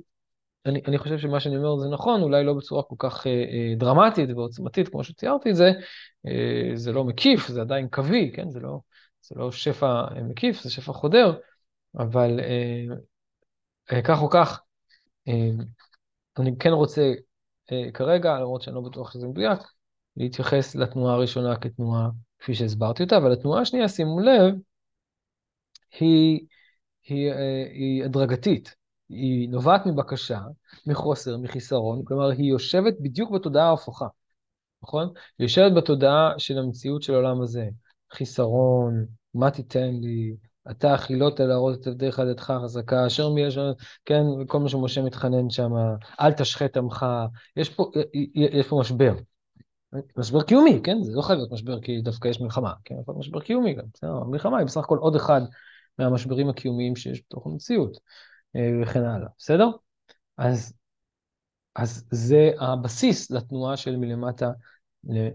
אני, 0.66 0.82
אני 0.88 0.98
חושב 0.98 1.18
שמה 1.18 1.40
שאני 1.40 1.58
אומר 1.58 1.78
זה 1.78 1.90
נכון, 1.90 2.22
אולי 2.22 2.44
לא 2.44 2.54
בצורה 2.54 2.84
כל 2.84 2.96
כך 3.00 3.28
אה, 3.28 3.32
אה, 3.32 3.76
דרמטית 3.78 4.30
ועוצמתית 4.30 4.88
כמו 4.88 5.04
שציירתי 5.04 5.50
את 5.50 5.56
זה, 5.56 5.72
אה, 6.28 6.72
זה 6.76 6.92
לא 6.92 7.04
מקיף, 7.04 7.48
זה 7.48 7.62
עדיין 7.62 7.88
קווי, 7.88 8.32
כן? 8.36 8.50
זה 8.50 8.60
לא, 8.60 8.80
זה 9.24 9.36
לא 9.36 9.52
שפע 9.52 9.88
אה, 9.88 10.24
מקיף, 10.24 10.62
זה 10.62 10.72
שפע 10.72 10.94
חודר, 10.94 11.34
אבל 11.98 12.40
אה, 12.40 12.86
אה, 13.92 14.02
כך 14.02 14.22
או 14.22 14.30
כך, 14.30 14.62
אה, 15.28 15.50
אני 16.40 16.52
כן 16.60 16.70
רוצה 16.70 17.14
אה, 17.72 17.92
כרגע, 17.94 18.40
למרות 18.40 18.62
שאני 18.62 18.76
לא 18.76 18.82
בטוח 18.82 19.12
שזה 19.12 19.28
מדויק, 19.28 19.60
להתייחס 20.18 20.76
לתנועה 20.76 21.14
הראשונה 21.14 21.56
כתנועה 21.56 22.10
כפי 22.40 22.56
שהסברתי 22.56 23.04
אותה, 23.04 23.18
אבל 23.18 23.34
התנועה 23.34 23.62
השנייה, 23.62 23.88
שימו 23.88 24.20
לב, 24.20 24.56
היא, 26.00 26.48
היא, 27.04 27.32
אה, 27.32 27.66
היא 27.74 28.04
הדרגתית. 28.04 28.76
היא 29.10 29.50
נובעת 29.50 29.86
מבקשה, 29.86 30.40
מחוסר, 30.88 31.38
מחיסרון, 31.38 32.06
כלומר 32.06 32.30
היא 32.30 32.52
יושבת 32.52 32.94
בדיוק 33.00 33.32
בתודעה 33.32 33.70
ההפוכה, 33.70 34.08
נכון? 34.84 35.08
היא 35.08 35.46
יושבת 35.46 35.74
בתודעה 35.74 36.34
של 36.38 36.58
המציאות 36.58 37.04
של 37.04 37.14
העולם 37.14 37.42
הזה. 37.42 37.70
חיסרון, 38.14 39.06
מה 39.34 39.52
תיתן 39.52 39.94
לי, 40.02 40.36
אתה 40.72 40.94
החילות 40.94 41.40
להראות 41.40 41.82
את 41.82 41.88
עבדיך 41.88 42.22
ידך 42.32 42.54
חזקה, 42.64 43.08
אשר 43.08 43.30
מי 43.30 43.42
יש, 43.42 43.58
כן, 44.06 44.24
כל 44.48 44.60
מה 44.60 44.70
שמשה 44.70 45.02
מתחנן 45.02 45.50
שם, 45.50 45.72
אל 46.22 46.34
תשחט 46.34 46.78
עמך, 46.78 47.06
יש 47.56 47.70
פה, 47.70 47.92
יש 48.36 48.68
פה 48.68 48.80
משבר. 48.80 49.14
משבר 50.18 50.44
קיומי, 50.44 50.80
כן? 50.84 51.04
זה 51.04 51.12
לא 51.16 51.22
חייב 51.22 51.38
להיות 51.38 51.52
משבר 51.52 51.82
כי 51.82 52.02
דווקא 52.02 52.28
יש 52.28 52.42
מלחמה, 52.42 52.74
כן? 52.86 52.96
להיות 52.96 53.18
משבר 53.18 53.40
קיומי 53.40 53.74
גם, 53.74 53.84
בסדר? 53.94 54.12
המלחמה 54.12 54.58
היא 54.58 54.68
בסך 54.68 54.84
הכל 54.84 54.98
עוד 54.98 55.16
אחד 55.16 55.42
מהמשברים 56.00 56.50
הקיומיים 56.50 56.96
שיש 56.96 57.22
בתוך 57.28 57.48
המציאות, 57.48 57.98
אה, 58.56 58.70
וכן 58.82 59.04
הלאה, 59.04 59.28
בסדר? 59.38 59.70
אז, 60.38 60.74
אז 61.76 62.06
זה 62.12 62.52
הבסיס 62.60 63.32
לתנועה 63.32 63.78
של 63.78 63.96
מלמטה 63.96 64.52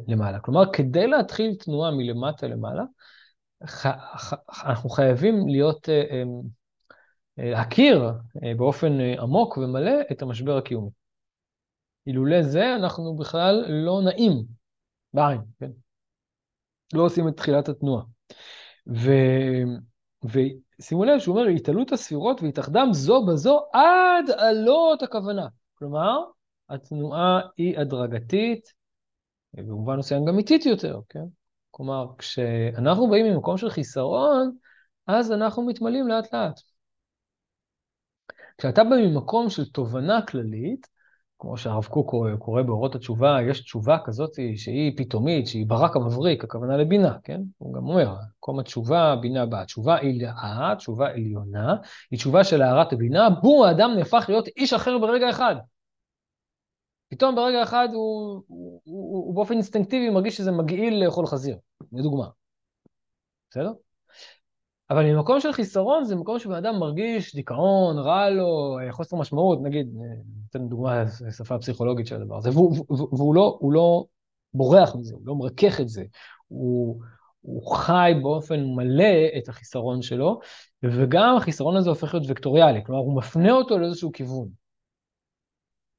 למעלה. 0.08 0.40
כלומר, 0.40 0.72
כדי 0.72 1.06
להתחיל 1.06 1.54
תנועה 1.54 1.90
מלמטה 1.90 2.46
למעלה, 2.46 2.82
אנחנו 4.64 4.90
חייבים 4.90 5.48
להיות, 5.48 5.88
אה, 5.88 6.02
אה, 6.10 6.22
אה, 7.38 7.50
להכיר 7.50 8.12
באופן 8.56 9.00
עמוק 9.00 9.56
ומלא 9.56 9.92
את 10.12 10.22
המשבר 10.22 10.56
הקיומי. 10.56 10.90
אילולא 12.06 12.42
זה 12.42 12.74
אנחנו 12.74 13.16
בכלל 13.16 13.64
לא 13.68 14.00
נעים 14.04 14.44
בעין, 15.14 15.40
כן? 15.60 15.70
לא 16.94 17.02
עושים 17.02 17.28
את 17.28 17.36
תחילת 17.36 17.68
התנועה. 17.68 18.04
ו... 18.88 19.10
ושימו 20.24 21.04
לב 21.04 21.18
שהוא 21.18 21.38
אומר, 21.38 21.48
התעלות 21.48 21.92
הספירות 21.92 22.42
והתאחדם 22.42 22.88
זו 22.92 23.26
בזו 23.26 23.60
עד 23.72 24.30
עלות 24.30 25.02
הכוונה. 25.02 25.46
כלומר, 25.74 26.20
התנועה 26.68 27.40
היא 27.56 27.78
הדרגתית, 27.78 28.72
ובמובן 29.54 29.96
מסוים 29.96 30.24
גם 30.24 30.38
איטית 30.38 30.66
יותר, 30.66 31.00
כן? 31.08 31.24
כלומר, 31.70 32.06
כשאנחנו 32.18 33.10
באים 33.10 33.26
ממקום 33.26 33.58
של 33.58 33.70
חיסרון, 33.70 34.56
אז 35.06 35.32
אנחנו 35.32 35.66
מתמלאים 35.66 36.08
לאט 36.08 36.34
לאט. 36.34 36.60
כשאתה 38.58 38.84
בא 38.84 38.96
ממקום 38.96 39.50
של 39.50 39.70
תובנה 39.70 40.22
כללית, 40.22 40.86
כמו 41.38 41.56
שהרב 41.56 41.84
קוק 41.84 42.14
קורא 42.38 42.62
באורות 42.62 42.94
התשובה, 42.94 43.38
יש 43.50 43.60
תשובה 43.60 43.98
כזאת 44.04 44.30
שהיא 44.56 44.92
פתאומית, 44.96 45.46
שהיא 45.46 45.66
ברק 45.66 45.96
המבריק, 45.96 46.44
הכוונה 46.44 46.76
לבינה, 46.76 47.16
כן? 47.24 47.40
הוא 47.58 47.74
גם 47.74 47.88
אומר, 47.88 48.14
מקום 48.38 48.58
התשובה, 48.58 49.16
בינה 49.20 49.46
באה. 49.46 49.64
תשובה 49.64 49.96
עילאה, 49.96 50.74
תשובה 50.78 51.10
עליונה, 51.10 51.74
היא 52.10 52.18
תשובה 52.18 52.44
של 52.44 52.62
הארת 52.62 52.92
הבינה, 52.92 53.30
בום, 53.30 53.62
האדם 53.62 53.90
נהפך 53.96 54.24
להיות 54.28 54.48
איש 54.48 54.72
אחר 54.72 54.98
ברגע 54.98 55.30
אחד. 55.30 55.56
פתאום 57.08 57.34
ברגע 57.34 57.62
אחד 57.62 57.88
הוא, 57.92 58.42
הוא, 58.46 58.80
הוא, 58.84 59.26
הוא 59.26 59.34
באופן 59.34 59.54
אינסטינקטיבי 59.54 60.10
מרגיש 60.10 60.36
שזה 60.36 60.52
מגעיל 60.52 61.04
לאכול 61.04 61.26
חזיר, 61.26 61.56
לדוגמה. 61.92 62.28
בסדר? 63.50 63.72
אבל 64.90 65.04
ממקום 65.04 65.40
של 65.40 65.52
חיסרון 65.52 66.04
זה 66.04 66.16
מקום 66.16 66.38
שבן 66.38 66.54
אדם 66.54 66.78
מרגיש 66.78 67.34
דיכאון, 67.34 67.98
רע 67.98 68.30
לו, 68.30 68.78
חוסר 68.90 69.16
משמעות, 69.16 69.58
נגיד, 69.62 69.88
ניתן 70.42 70.68
דוגמה, 70.68 71.04
שפה 71.36 71.58
פסיכולוגית 71.58 72.06
של 72.06 72.22
הדבר 72.22 72.36
הזה, 72.36 72.50
והוא, 72.50 72.86
והוא 72.88 73.34
לא, 73.34 73.58
לא 73.72 74.04
בורח 74.54 74.96
מזה, 74.96 75.14
הוא 75.14 75.22
לא 75.24 75.34
מרכך 75.34 75.80
את 75.80 75.88
זה, 75.88 76.04
הוא, 76.48 77.00
הוא 77.40 77.76
חי 77.76 78.12
באופן 78.22 78.64
מלא 78.64 79.38
את 79.38 79.48
החיסרון 79.48 80.02
שלו, 80.02 80.40
וגם 80.82 81.36
החיסרון 81.36 81.76
הזה 81.76 81.90
הופך 81.90 82.14
להיות 82.14 82.26
וקטוריאלי, 82.30 82.84
כלומר 82.84 83.00
הוא 83.00 83.16
מפנה 83.16 83.52
אותו 83.52 83.78
לאיזשהו 83.78 84.12
כיוון. 84.12 84.48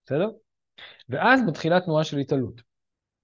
בסדר? 0.06 0.30
ואז 1.10 1.42
מתחילה 1.48 1.82
תנועה 1.82 2.04
של 2.04 2.18
התעלות. 2.18 2.62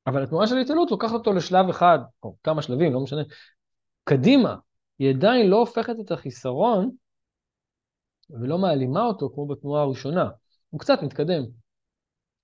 אבל 0.08 0.24
התנועה 0.24 0.48
של 0.48 0.58
התעלות 0.58 0.92
לוקחת 0.92 1.14
אותו 1.14 1.34
לשלב 1.34 1.70
אחד, 1.70 2.00
או 2.24 2.36
כמה 2.44 2.62
שלבים, 2.62 2.94
לא 2.94 3.00
משנה, 3.00 3.22
קדימה. 4.04 4.56
היא 5.00 5.10
עדיין 5.10 5.48
לא 5.48 5.56
הופכת 5.56 5.96
את 6.06 6.12
החיסרון 6.12 6.92
ולא 8.30 8.58
מעלימה 8.58 9.06
אותו 9.06 9.30
כמו 9.34 9.48
בתנועה 9.48 9.82
הראשונה. 9.82 10.30
הוא 10.70 10.80
קצת 10.80 11.04
מתקדם. 11.04 11.44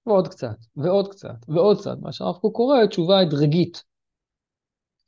ועוד 0.06 0.28
קצת, 0.28 0.58
ועוד 0.76 1.12
קצת, 1.12 1.36
ועוד 1.48 1.78
קצת, 1.80 1.98
מה 2.02 2.10
קוק 2.42 2.56
קורא 2.56 2.86
תשובה 2.86 3.20
הדרגית. 3.20 3.84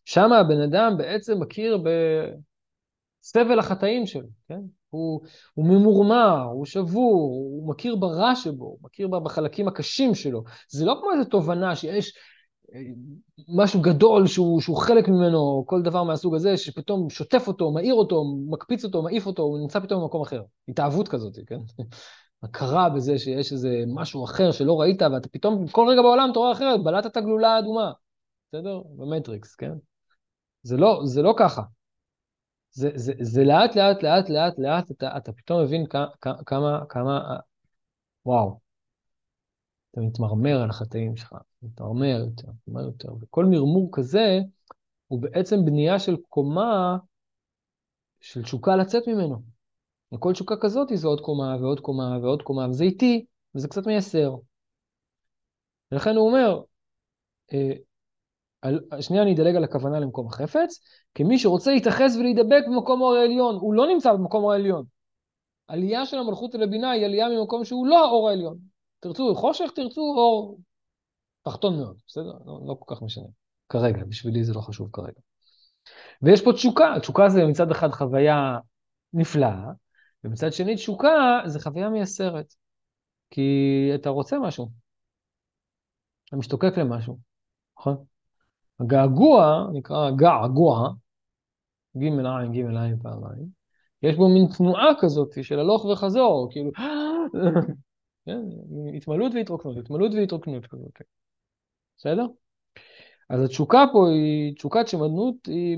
שם 0.05 0.33
הבן 0.33 0.61
אדם 0.61 0.97
בעצם 0.97 1.39
מכיר 1.39 1.83
בסבל 3.21 3.59
החטאים 3.59 4.05
שלו, 4.05 4.27
כן? 4.47 4.59
הוא, 4.93 5.21
הוא 5.53 5.65
ממורמר, 5.65 6.43
הוא 6.51 6.65
שבור, 6.65 7.31
הוא 7.51 7.69
מכיר 7.69 7.95
ברע 7.95 8.35
שבו, 8.35 8.65
הוא 8.65 8.79
מכיר 8.81 9.07
בחלקים 9.07 9.67
הקשים 9.67 10.15
שלו. 10.15 10.43
זה 10.69 10.85
לא 10.85 10.95
כמו 11.01 11.11
איזו 11.11 11.29
תובנה 11.29 11.75
שיש 11.75 12.13
אה, 12.75 12.79
משהו 13.47 13.81
גדול 13.81 14.27
שהוא, 14.27 14.61
שהוא 14.61 14.77
חלק 14.77 15.07
ממנו, 15.07 15.63
כל 15.67 15.81
דבר 15.81 16.03
מהסוג 16.03 16.35
הזה, 16.35 16.57
שפתאום 16.57 17.09
שוטף 17.09 17.47
אותו, 17.47 17.71
מאיר 17.71 17.93
אותו, 17.93 18.23
מקפיץ 18.49 18.83
אותו, 18.83 19.01
מעיף 19.01 19.25
אותו, 19.25 19.43
הוא 19.43 19.59
נמצא 19.59 19.79
פתאום 19.79 20.01
במקום 20.01 20.21
אחר. 20.21 20.41
התאהבות 20.67 21.07
כזאת, 21.07 21.39
כן? 21.47 21.59
הכרה 22.43 22.89
בזה 22.89 23.19
שיש 23.19 23.51
איזה 23.51 23.83
משהו 23.87 24.25
אחר 24.25 24.51
שלא 24.51 24.81
ראית, 24.81 25.01
ואתה 25.01 25.29
פתאום, 25.29 25.67
כל 25.67 25.85
רגע 25.89 26.01
בעולם 26.01 26.29
אתה 26.31 26.39
רואה 26.39 26.51
אחרת, 26.51 26.83
בלעת 26.83 27.05
את 27.05 27.17
הגלולה 27.17 27.55
האדומה, 27.55 27.91
בסדר? 28.49 28.81
במטריקס, 28.97 29.55
כן? 29.55 29.71
זה 30.63 30.77
לא, 30.77 31.01
זה 31.03 31.21
לא 31.21 31.33
ככה. 31.37 31.61
זה, 32.73 32.89
זה, 32.95 33.13
זה 33.19 33.43
לאט, 33.43 33.75
לאט, 33.75 34.03
לאט, 34.03 34.29
לאט, 34.29 34.59
לאט, 34.59 34.91
אתה, 34.91 35.17
אתה 35.17 35.33
פתאום 35.33 35.63
מבין 35.63 35.85
כמה, 35.85 36.07
כמה, 36.45 36.85
כמה, 36.89 37.37
וואו, 38.25 38.59
אתה 39.91 40.01
מתמרמר 40.01 40.61
על 40.61 40.69
החטאים 40.69 41.15
שלך, 41.15 41.35
מתמרמר 41.61 42.25
יותר, 42.27 42.47
מתמרמר 42.51 42.85
יותר, 42.85 43.13
וכל 43.21 43.45
מרמור 43.45 43.89
כזה 43.91 44.39
הוא 45.07 45.21
בעצם 45.21 45.65
בנייה 45.65 45.99
של 45.99 46.15
קומה 46.29 46.97
של 48.21 48.43
תשוקה 48.43 48.75
לצאת 48.75 49.07
ממנו. 49.07 49.41
וכל 50.13 50.33
תשוקה 50.33 50.55
כזאת 50.61 50.87
זו 50.93 51.07
עוד 51.07 51.21
קומה 51.21 51.57
ועוד 51.61 51.79
קומה 51.79 52.17
ועוד 52.21 52.41
קומה, 52.41 52.69
וזה 52.69 52.83
איטי, 52.83 53.25
וזה 53.55 53.67
קצת 53.67 53.87
מייסר. 53.87 54.35
ולכן 55.91 56.15
הוא 56.15 56.27
אומר, 56.27 56.61
אה, 57.53 57.73
על, 58.63 58.79
שנייה 59.01 59.23
אני 59.23 59.33
אדלג 59.33 59.55
על 59.55 59.63
הכוונה 59.63 59.99
למקום 59.99 60.27
החפץ, 60.27 60.79
כמי 61.15 61.39
שרוצה 61.39 61.71
להתאחז 61.71 62.17
ולהידבק 62.17 62.63
במקום 62.67 63.01
האור 63.01 63.15
העליון, 63.15 63.55
הוא 63.55 63.73
לא 63.73 63.87
נמצא 63.87 64.13
במקום 64.13 64.41
האור 64.41 64.53
העליון. 64.53 64.85
עלייה 65.67 66.05
של 66.05 66.17
המלכות 66.17 66.55
אל 66.55 66.63
הבינה 66.63 66.91
היא 66.91 67.05
עלייה 67.05 67.29
ממקום 67.29 67.65
שהוא 67.65 67.87
לא 67.87 68.05
האור 68.05 68.29
העליון. 68.29 68.57
תרצו 68.99 69.35
חושך, 69.35 69.71
תרצו 69.75 70.01
אור. 70.01 70.59
תחתון 71.41 71.77
מאוד, 71.77 71.97
בסדר? 72.07 72.31
לא, 72.45 72.59
לא 72.67 72.75
כל 72.79 72.95
כך 72.95 73.01
משנה. 73.01 73.27
כרגע, 73.69 74.03
בשבילי 74.05 74.43
זה 74.43 74.53
לא 74.53 74.61
חשוב 74.61 74.89
כרגע. 74.93 75.19
ויש 76.21 76.43
פה 76.43 76.53
תשוקה, 76.53 76.93
תשוקה 77.01 77.29
זה 77.29 77.45
מצד 77.45 77.71
אחד 77.71 77.91
חוויה 77.91 78.57
נפלאה, 79.13 79.65
ומצד 80.23 80.53
שני 80.53 80.75
תשוקה 80.75 81.41
זה 81.45 81.59
חוויה 81.59 81.89
מייסרת. 81.89 82.53
כי 83.29 83.91
אתה 83.95 84.09
רוצה 84.09 84.39
משהו, 84.39 84.69
אתה 86.27 86.35
משתוקק 86.35 86.77
למשהו, 86.77 87.19
נכון? 87.79 88.12
הגעגוע, 88.83 89.67
נקרא 89.73 90.11
געגוע, 90.11 90.89
ג' 91.97 92.03
עין, 92.03 92.51
ג' 92.51 92.77
עין 92.77 92.99
פעמיים, 92.99 93.47
יש 94.03 94.15
בו 94.15 94.29
מין 94.29 94.47
תנועה 94.57 94.87
כזאת 94.99 95.43
של 95.43 95.59
הלוך 95.59 95.85
וחזור, 95.85 96.47
כאילו, 96.51 96.71
כן, 98.25 98.39
התמלאות 98.97 99.31
והתרוקנות, 99.35 99.77
התמלאות 99.77 100.13
והתרוקנות 100.13 100.67
כזאת, 100.67 100.99
בסדר? 101.97 102.25
אז 103.29 103.43
התשוקה 103.43 103.85
פה 103.93 104.09
היא, 104.09 104.55
תשוקת 104.55 104.87
שמדנות 104.87 105.35
היא, 105.47 105.77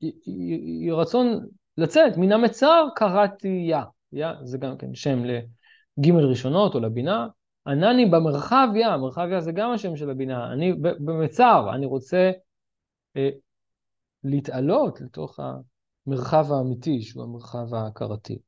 היא, 0.00 0.12
היא, 0.24 0.82
היא 0.82 0.92
רצון 0.92 1.46
לצאת, 1.76 2.16
מן 2.16 2.32
המצר 2.32 2.86
קראתי 2.96 3.66
יא, 3.70 3.78
יא 4.12 4.28
זה 4.42 4.58
גם 4.58 4.78
כן 4.78 4.94
שם 4.94 5.24
לג' 5.24 6.10
ראשונות 6.10 6.74
או 6.74 6.80
לבינה, 6.80 7.28
ענני 7.66 8.06
במרחב 8.06 8.68
יא, 8.74 8.96
מרחב 8.96 9.28
יא 9.32 9.40
זה 9.40 9.52
גם 9.52 9.70
השם 9.70 9.96
של 9.96 10.10
הבינה, 10.10 10.52
אני 10.52 10.72
במצר, 10.80 11.70
אני 11.74 11.86
רוצה 11.86 12.30
אה, 13.16 13.30
להתעלות 14.24 15.00
לתוך 15.00 15.40
המרחב 16.06 16.52
האמיתי, 16.52 17.02
שהוא 17.02 17.22
המרחב 17.22 17.74
ההכרתי. 17.74 18.38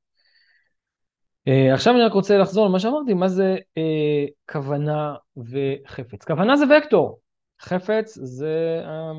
אה, 1.48 1.74
עכשיו 1.74 1.94
אני 1.94 2.02
רק 2.02 2.12
רוצה 2.12 2.38
לחזור 2.38 2.66
למה 2.66 2.80
שאמרתי, 2.80 3.14
מה 3.14 3.28
זה 3.28 3.56
אה, 3.78 4.26
כוונה 4.52 5.14
וחפץ. 5.36 6.24
כוונה 6.24 6.56
זה 6.56 6.64
וקטור, 6.78 7.20
חפץ 7.60 8.18
זה, 8.18 8.82
אה, 8.84 9.12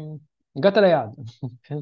הגעת 0.57 0.77
ליעד, 0.77 1.15
כן? 1.63 1.77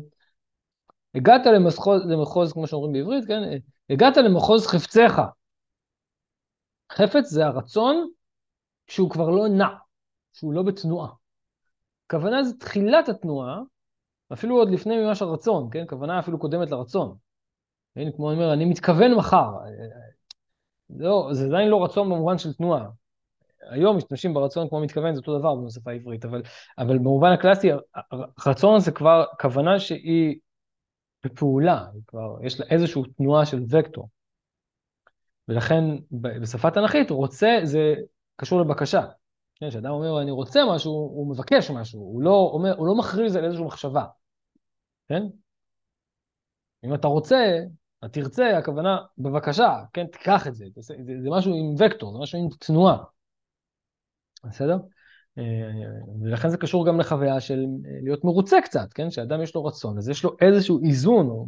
הגעת 1.15 1.45
למחוז, 1.45 2.06
למחוז, 2.06 2.54
כמו 2.54 2.67
שאומרים 2.67 2.93
בעברית, 2.93 3.26
כן? 3.28 3.41
הגעת 3.89 4.17
למחוז 4.17 4.67
חפציך. 4.67 5.21
חפץ 6.91 7.30
זה 7.30 7.45
הרצון 7.45 8.10
שהוא 8.88 9.10
כבר 9.10 9.30
לא 9.30 9.47
נע, 9.47 9.69
שהוא 10.34 10.54
לא 10.54 10.63
בתנועה. 10.63 11.10
כוונה 12.12 12.43
זה 12.43 12.60
תחילת 12.60 13.10
התנועה, 13.10 13.60
אפילו 14.34 14.58
עוד 14.58 14.71
לפני 14.71 15.06
ממש 15.06 15.21
הרצון, 15.21 15.69
כן? 15.71 15.84
כוונה 15.89 16.19
אפילו 16.19 16.39
קודמת 16.39 16.71
לרצון. 16.71 17.15
כן? 17.95 18.12
כמו 18.15 18.32
אני 18.32 18.39
אומר, 18.39 18.54
אני 18.54 18.65
מתכוון 18.65 19.13
מחר. 19.13 19.51
לא, 20.89 21.30
זה 21.32 21.45
עדיין 21.45 21.69
לא 21.69 21.84
רצון 21.84 22.10
במובן 22.10 22.38
של 22.38 22.54
תנועה. 22.54 22.88
היום 23.69 23.97
משתמשים 23.97 24.34
ברצון 24.34 24.69
כמו 24.69 24.80
מתכוון, 24.80 25.13
זה 25.13 25.19
אותו 25.19 25.39
דבר 25.39 25.56
בשפה 25.56 25.91
העברית, 25.91 26.25
אבל, 26.25 26.41
אבל 26.77 26.97
במובן 26.97 27.32
הקלאסי, 27.32 27.69
רצון 28.47 28.80
זה 28.80 28.91
כבר 28.91 29.25
כוונה 29.41 29.80
שהיא 29.80 30.39
בפעולה, 31.25 31.86
כבר 32.08 32.38
יש 32.43 32.60
לה 32.60 32.65
איזושהי 32.69 33.01
תנועה 33.17 33.45
של 33.45 33.63
וקטור. 33.69 34.10
ולכן 35.47 35.84
בשפה 36.41 36.71
תנכית 36.71 37.12
רוצה 37.12 37.60
זה 37.63 37.95
קשור 38.36 38.62
לבקשה. 38.62 39.01
כן, 39.56 39.69
כשאדם 39.69 39.91
אומר 39.91 40.21
אני 40.21 40.32
רוצה 40.32 40.60
משהו, 40.75 40.91
הוא 40.91 41.32
מבקש 41.32 41.71
משהו, 41.71 41.99
הוא 41.99 42.21
לא, 42.21 42.49
אומר, 42.54 42.77
הוא 42.77 42.88
לא 42.88 42.95
מכריז 42.95 43.36
על 43.36 43.45
איזושהי 43.45 43.65
מחשבה, 43.65 44.06
כן? 45.08 45.23
אם 46.84 46.93
אתה 46.93 47.08
רוצה, 47.08 47.58
אתה 47.99 48.10
תרצה, 48.10 48.58
הכוונה, 48.58 48.97
בבקשה, 49.17 49.84
כן, 49.93 50.08
תיקח 50.08 50.47
את 50.47 50.56
זה, 50.56 50.65
זה, 50.75 50.95
זה, 51.06 51.13
זה 51.23 51.30
משהו 51.30 51.54
עם 51.54 51.75
וקטור, 51.77 52.13
זה 52.13 52.19
משהו 52.19 52.39
עם 52.39 52.47
תנועה, 52.60 53.04
בסדר? 54.43 54.77
אה, 55.38 55.43
ולכן 56.21 56.49
זה 56.49 56.58
קשור 56.58 56.88
גם 56.88 56.99
לחוויה 56.99 57.39
של 57.39 57.60
אה, 57.86 57.99
להיות 58.04 58.23
מרוצה 58.23 58.58
קצת, 58.63 58.93
כן? 58.93 59.12
שאדם 59.12 59.41
יש 59.41 59.56
לו 59.56 59.65
רצון, 59.65 59.97
אז 59.97 60.10
יש 60.10 60.23
לו 60.23 60.36
איזשהו 60.41 60.80
איזון, 60.84 61.27
או 61.27 61.47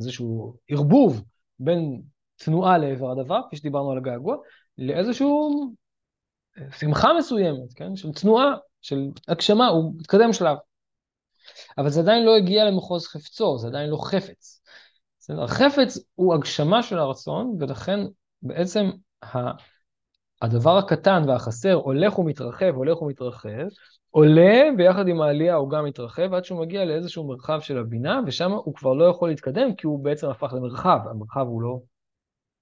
איזשהו 0.00 0.56
ערבוב 0.68 1.24
בין 1.58 2.02
תנועה 2.36 2.78
לעבר 2.78 3.10
הדבר, 3.10 3.40
כפי 3.46 3.56
שדיברנו 3.56 3.92
על 3.92 3.98
הגעגוע, 3.98 4.36
לאיזשהו 4.78 5.50
אה, 6.58 6.64
שמחה 6.78 7.12
מסוימת, 7.18 7.72
כן? 7.76 7.96
של 7.96 8.12
תנועה, 8.12 8.54
של 8.82 9.08
הגשמה, 9.28 9.66
הוא 9.66 9.92
מתקדם 9.96 10.32
שלב. 10.32 10.56
אבל 11.78 11.90
זה 11.90 12.00
עדיין 12.00 12.24
לא 12.24 12.36
הגיע 12.36 12.64
למחוז 12.64 13.06
חפצו, 13.06 13.58
זה 13.58 13.68
עדיין 13.68 13.90
לא 13.90 13.96
חפץ. 13.96 14.62
החפץ 15.30 15.98
הוא 16.14 16.34
הגשמה 16.34 16.82
של 16.82 16.98
הרצון, 16.98 17.56
ולכן 17.60 18.00
בעצם 18.42 18.90
הדבר 20.42 20.76
הקטן 20.76 21.22
והחסר 21.26 21.72
הולך 21.72 22.18
ומתרחב, 22.18 22.74
הולך 22.74 23.02
ומתרחב, 23.02 23.66
עולה 24.10 24.68
ביחד 24.76 25.08
עם 25.08 25.20
העלייה 25.20 25.54
הוא 25.54 25.70
גם 25.70 25.84
מתרחב 25.84 26.34
עד 26.34 26.44
שהוא 26.44 26.60
מגיע 26.60 26.84
לאיזשהו 26.84 27.28
מרחב 27.28 27.60
של 27.60 27.78
הבינה, 27.78 28.20
ושם 28.26 28.52
הוא 28.52 28.74
כבר 28.74 28.92
לא 28.92 29.04
יכול 29.04 29.28
להתקדם 29.28 29.74
כי 29.74 29.86
הוא 29.86 30.04
בעצם 30.04 30.28
הפך 30.28 30.52
למרחב, 30.52 30.98
המרחב 31.10 31.46
הוא 31.46 31.62
לא 31.62 31.80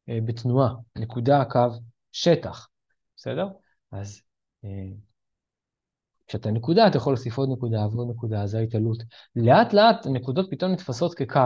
בתנועה, 0.09 0.75
נקודה, 0.97 1.45
קו, 1.45 1.69
שטח, 2.13 2.69
בסדר? 3.17 3.49
אז 3.93 4.23
אה, 4.65 4.69
כשאתה 6.27 6.51
נקודה, 6.51 6.87
אתה 6.87 6.97
יכול 6.97 7.13
להוסיף 7.13 7.39
עוד 7.39 7.49
נקודה 7.53 7.87
ועוד 7.93 8.11
נקודה, 8.11 8.47
זה 8.47 8.59
ההתעלות. 8.59 9.03
לאט 9.37 9.73
לאט 9.73 10.07
הנקודות 10.07 10.51
פתאום 10.51 10.73
נתפסות 10.73 11.15
כקו, 11.15 11.41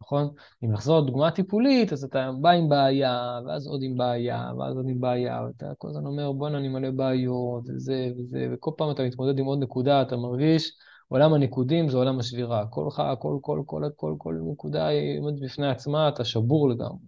נכון? 0.00 0.30
אם 0.64 0.72
נחזור 0.72 1.00
לדוגמה 1.00 1.30
טיפולית, 1.30 1.92
אז 1.92 2.04
אתה 2.04 2.30
בא 2.40 2.50
עם 2.50 2.68
בעיה, 2.68 3.40
ואז 3.46 3.66
עוד 3.66 3.80
עם 3.82 3.96
בעיה, 3.96 4.50
ואז 4.58 4.76
עוד 4.76 4.86
עם 4.88 5.00
בעיה, 5.00 5.42
ואתה 5.46 5.72
כל 5.78 5.88
הזמן 5.88 6.06
אומר, 6.06 6.32
בואנה, 6.32 6.58
אני 6.58 6.68
מלא 6.68 6.90
בעיות, 6.90 7.64
וזה 7.68 8.10
וזה, 8.18 8.48
וכל 8.52 8.70
פעם 8.76 8.90
אתה 8.90 9.02
מתמודד 9.02 9.38
עם 9.38 9.44
עוד 9.44 9.58
נקודה, 9.58 10.02
אתה 10.02 10.16
מרגיש, 10.16 10.72
עולם 11.08 11.34
הניקודים 11.34 11.88
זה 11.88 11.96
עולם 11.96 12.18
השבירה. 12.18 12.66
כל, 12.66 12.88
כל, 12.90 13.02
כל, 13.20 13.38
כל, 13.42 13.62
כל, 13.66 13.90
כל, 13.96 14.14
כל 14.18 14.34
נקודה 14.52 14.86
היא 14.86 15.20
עומדת 15.20 15.40
בפני 15.42 15.68
עצמה, 15.68 16.08
אתה 16.08 16.24
שבור 16.24 16.68
לגמרי. 16.68 16.98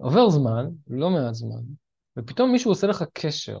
עובר 0.00 0.30
זמן, 0.30 0.66
לא 0.86 1.10
מעט 1.10 1.34
זמן, 1.34 1.62
ופתאום 2.16 2.52
מישהו 2.52 2.70
עושה 2.70 2.86
לך 2.86 3.04
קשר. 3.12 3.58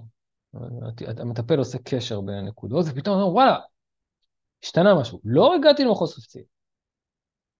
המטפל 1.18 1.58
עושה 1.58 1.78
קשר 1.78 2.20
בין 2.20 2.34
הנקודות, 2.34 2.86
ופתאום 2.88 3.20
אומר, 3.20 3.34
וואלה, 3.34 3.58
השתנה 4.64 4.94
משהו. 5.00 5.20
לא 5.24 5.54
הגעתי 5.54 5.84
למחוז 5.84 6.14
חפצי. 6.14 6.44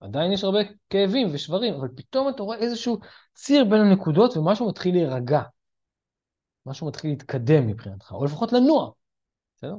עדיין 0.01 0.33
יש 0.33 0.45
הרבה 0.45 0.59
כאבים 0.91 1.29
ושברים, 1.33 1.75
אבל 1.75 1.89
פתאום 1.97 2.29
אתה 2.29 2.43
רואה 2.43 2.59
איזשהו 2.59 2.99
ציר 3.35 3.65
בין 3.65 3.81
הנקודות 3.81 4.37
ומשהו 4.37 4.69
מתחיל 4.69 4.95
להירגע. 4.95 5.43
משהו 6.67 6.87
מתחיל 6.87 7.11
להתקדם 7.11 7.67
מבחינתך, 7.67 8.13
או 8.13 8.25
לפחות 8.25 8.53
לנוע, 8.53 8.91
בסדר? 9.57 9.77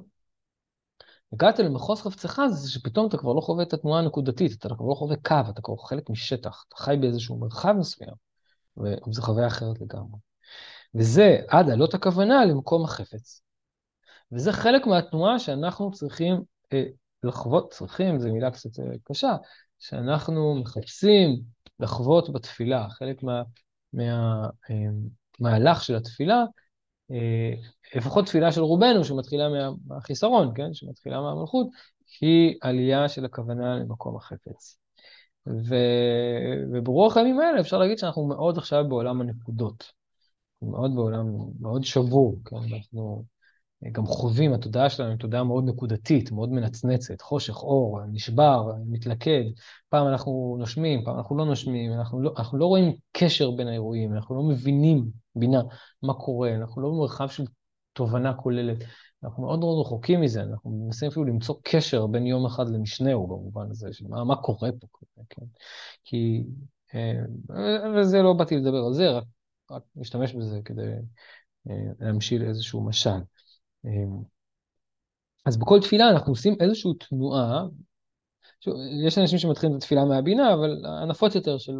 הגעת 1.33 1.59
למחוז 1.59 2.01
חפצך 2.01 2.41
זה 2.49 2.71
שפתאום 2.71 3.07
אתה 3.07 3.17
כבר 3.17 3.33
לא 3.33 3.41
חווה 3.41 3.63
את 3.63 3.73
התנועה 3.73 3.99
הנקודתית, 3.99 4.53
אתה 4.53 4.75
כבר 4.75 4.85
לא 4.85 4.95
חווה 4.95 5.15
קו, 5.15 5.49
אתה 5.49 5.61
כבר 5.61 5.77
חלק 5.77 6.09
משטח, 6.09 6.65
אתה 6.67 6.75
חי 6.75 6.95
באיזשהו 7.01 7.39
מרחב 7.39 7.73
מסוים, 7.79 8.13
וזו 8.77 9.21
חוויה 9.21 9.47
אחרת 9.47 9.81
לגמרי. 9.81 10.19
וזה 10.95 11.37
עד 11.47 11.69
עלות 11.69 11.93
הכוונה 11.93 12.45
למקום 12.45 12.83
החפץ. 12.83 13.41
וזה 14.31 14.51
חלק 14.53 14.87
מהתנועה 14.87 15.39
שאנחנו 15.39 15.91
צריכים 15.91 16.41
אה, 16.73 16.83
לחוות, 17.23 17.71
צריכים, 17.71 18.19
זו 18.19 18.33
מילה 18.33 18.51
קצת 18.51 18.79
אה, 18.79 18.85
קשה, 19.03 19.35
שאנחנו 19.79 20.55
מחפשים 20.55 21.41
לחוות 21.79 22.33
בתפילה. 22.33 22.89
חלק 22.89 23.23
מה, 23.23 23.43
מהמהלך 23.93 25.77
אה, 25.77 25.83
של 25.83 25.95
התפילה, 25.95 26.43
אה, 27.11 27.53
לפחות 27.95 28.25
תפילה 28.25 28.51
של 28.51 28.61
רובנו, 28.61 29.03
שמתחילה 29.03 29.43
מהחיסרון, 29.87 30.51
כן? 30.55 30.73
שמתחילה 30.73 31.21
מהמלכות, 31.21 31.67
היא 32.21 32.55
עלייה 32.61 33.09
של 33.09 33.25
הכוונה 33.25 33.75
למקום 33.75 34.15
החפץ. 34.15 34.80
ו... 35.47 35.75
וברוח 36.73 37.17
הימים 37.17 37.39
האלה 37.39 37.59
אפשר 37.59 37.77
להגיד 37.77 37.97
שאנחנו 37.97 38.27
מאוד 38.27 38.57
עכשיו 38.57 38.85
בעולם 38.89 39.21
הנקודות. 39.21 39.91
מאוד 40.61 40.95
בעולם, 40.95 41.25
מאוד 41.59 41.83
שבור, 41.83 42.35
כן? 42.45 42.55
אנחנו 42.55 43.23
גם 43.91 44.05
חווים, 44.05 44.53
התודעה 44.53 44.89
שלנו 44.89 45.09
היא 45.09 45.17
תודעה 45.17 45.43
מאוד 45.43 45.63
נקודתית, 45.69 46.31
מאוד 46.31 46.51
מנצנצת, 46.51 47.21
חושך, 47.21 47.63
אור, 47.63 47.99
נשבר, 48.11 48.71
מתלכד. 48.85 49.43
פעם 49.89 50.07
אנחנו 50.07 50.55
נושמים, 50.59 51.03
פעם 51.05 51.17
אנחנו 51.17 51.37
לא 51.37 51.45
נושמים, 51.45 51.93
אנחנו 51.93 52.21
לא, 52.21 52.33
אנחנו 52.37 52.57
לא 52.57 52.65
רואים 52.65 52.95
קשר 53.11 53.51
בין 53.51 53.67
האירועים, 53.67 54.13
אנחנו 54.13 54.35
לא 54.35 54.43
מבינים, 54.43 55.05
בינה, 55.35 55.61
מה 56.03 56.13
קורה, 56.13 56.55
אנחנו 56.55 56.81
לא 56.81 56.89
במרחב 56.89 57.27
של 57.27 57.43
תובנה 57.93 58.33
כוללת. 58.33 58.77
אנחנו 59.23 59.43
מאוד 59.43 59.59
מאוד 59.59 59.85
רחוקים 59.85 60.21
מזה, 60.21 60.43
אנחנו 60.43 60.71
מנסים 60.71 61.07
אפילו 61.07 61.25
למצוא 61.25 61.55
קשר 61.63 62.07
בין 62.07 62.27
יום 62.27 62.45
אחד 62.45 62.69
למשנהו 62.69 63.27
במובן 63.27 63.71
הזה, 63.71 63.87
של 63.91 64.07
מה, 64.07 64.35
קורה 64.35 64.69
פה, 64.79 64.87
כן? 65.29 65.45
כי, 66.03 66.43
אה, 66.95 67.21
וזה 67.95 68.21
לא 68.21 68.33
באתי 68.33 68.55
לדבר 68.57 68.85
על 68.87 68.93
זה, 68.93 69.09
רק, 69.09 69.23
רק 69.71 69.83
להשתמש 69.95 70.33
בזה 70.33 70.59
כדי 70.65 70.91
אה, 71.69 71.91
להמשיל 71.99 72.43
איזשהו 72.43 72.85
משל. 72.85 73.09
אמ, 73.85 74.23
אז 75.45 75.57
בכל 75.57 75.79
תפילה 75.81 76.09
אנחנו 76.09 76.31
עושים 76.31 76.55
איזושהי 76.59 76.91
תנועה, 77.09 77.65
יש 79.07 79.17
אנשים 79.17 79.39
שמתחילים 79.39 79.77
את 79.77 79.81
התפילה 79.81 80.05
מהבינה, 80.05 80.53
אבל 80.53 80.85
הנפוץ 80.85 81.35
יותר 81.35 81.57
של, 81.57 81.73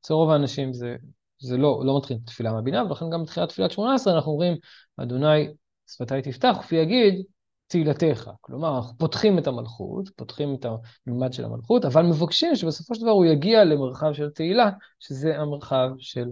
אצל 0.00 0.14
רוב 0.14 0.30
האנשים 0.30 0.72
זה, 0.72 0.96
זה 1.38 1.56
לא, 1.56 1.82
לא 1.84 1.96
מתחיל 1.98 2.16
את 2.16 2.22
התפילה 2.22 2.52
מהבינה, 2.52 2.84
ולכן 2.84 3.10
גם 3.10 3.22
בתחילת 3.22 3.48
תפילת 3.48 3.70
18 3.70 4.14
אנחנו 4.14 4.32
אומרים, 4.32 4.56
אדוני 4.96 5.48
שפתי 5.86 6.22
תפתח, 6.22 6.56
ופי 6.60 6.76
יגיד, 6.76 7.24
תהילתך. 7.66 8.30
כלומר, 8.40 8.76
אנחנו 8.76 8.98
פותחים 8.98 9.38
את 9.38 9.46
המלכות, 9.46 10.08
פותחים 10.16 10.54
את 10.54 10.66
הממד 11.06 11.32
של 11.32 11.44
המלכות, 11.44 11.84
אבל 11.84 12.02
מבקשים 12.02 12.56
שבסופו 12.56 12.94
של 12.94 13.02
דבר 13.02 13.10
הוא 13.10 13.24
יגיע 13.24 13.64
למרחב 13.64 14.12
של 14.12 14.30
תהילה, 14.30 14.70
שזה 15.00 15.38
המרחב 15.38 15.88
של 15.98 16.30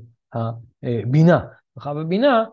הבינה. 0.82 1.40
מרחב 1.76 1.96
הבינה, 1.96 2.44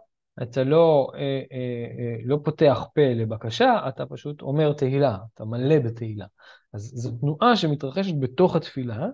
אתה 0.44 0.64
לא, 0.64 1.12
אה, 1.16 1.20
אה, 1.20 1.86
אה, 2.00 2.16
לא 2.26 2.40
פותח 2.44 2.86
פה 2.96 3.02
לבקשה, 3.02 3.74
אתה 3.88 4.06
פשוט 4.06 4.42
אומר 4.42 4.74
תהילה, 4.74 5.18
אתה 5.34 5.46
מלא 5.46 5.80
בתהילה. 5.80 6.26
אז 6.74 6.82
זו 6.82 7.12
תנועה 7.12 7.56
שמתרחשת 7.56 8.14
בתוך 8.20 8.56
התפילה, 8.56 9.08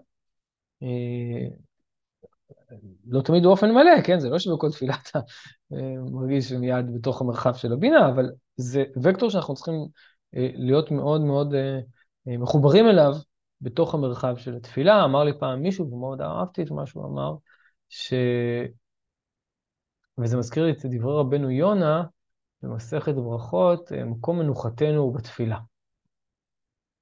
לא 3.08 3.21
תמיד 3.21 3.43
באופן 3.43 3.71
מלא, 3.71 4.01
כן? 4.03 4.19
זה 4.19 4.29
לא 4.29 4.39
שבכל 4.39 4.71
תפילה 4.71 4.95
אתה 5.10 5.19
מרגיש 6.12 6.51
מיד 6.51 6.93
בתוך 6.93 7.21
המרחב 7.21 7.53
של 7.53 7.73
הבינה, 7.73 8.10
אבל 8.10 8.31
זה 8.58 8.84
וקטור 9.03 9.29
שאנחנו 9.29 9.53
צריכים 9.55 9.73
להיות 10.34 10.91
מאוד 10.91 11.21
מאוד 11.21 11.53
מחוברים 12.25 12.88
אליו 12.88 13.13
בתוך 13.62 13.93
המרחב 13.93 14.38
של 14.38 14.55
התפילה. 14.55 15.03
אמר 15.03 15.23
לי 15.23 15.39
פעם 15.39 15.62
מישהו, 15.62 15.91
ומאוד 15.91 16.21
אהבתי 16.21 16.63
את 16.63 16.71
מה 16.71 16.86
שהוא 16.86 17.05
אמר, 17.05 17.36
ש... 17.89 18.13
וזה 20.17 20.38
מזכיר 20.38 20.65
לי 20.65 20.71
את 20.71 20.86
דברי 20.86 21.19
רבנו 21.19 21.51
יונה 21.51 22.03
במסכת 22.62 23.13
ברכות, 23.13 23.91
מקום 23.91 24.39
מנוחתנו 24.39 25.01
הוא 25.01 25.15
בתפילה. 25.15 25.60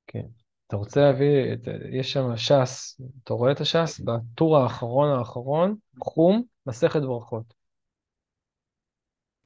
כן. 0.08 0.26
אתה 0.68 0.76
רוצה 0.76 1.02
להביא, 1.02 1.54
את, 1.54 1.68
יש 1.92 2.14
שם 2.14 2.38
ש"ס, 2.38 3.02
אתה 3.24 3.34
רואה 3.34 3.52
את 3.52 3.62
הש"ס? 3.62 4.00
בטור 4.00 4.58
האחרון 4.58 5.10
האחרון, 5.10 5.76
חום, 6.00 6.44
מסכת 6.66 7.02
ברכות. 7.02 7.54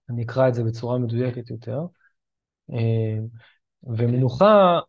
אני 0.09 0.23
אקרא 0.23 0.47
את 0.47 0.53
זה 0.53 0.63
בצורה 0.63 0.97
מדויקת 0.97 1.49
יותר. 1.49 1.79
אה, 2.73 3.17
ומנוחה 3.83 4.79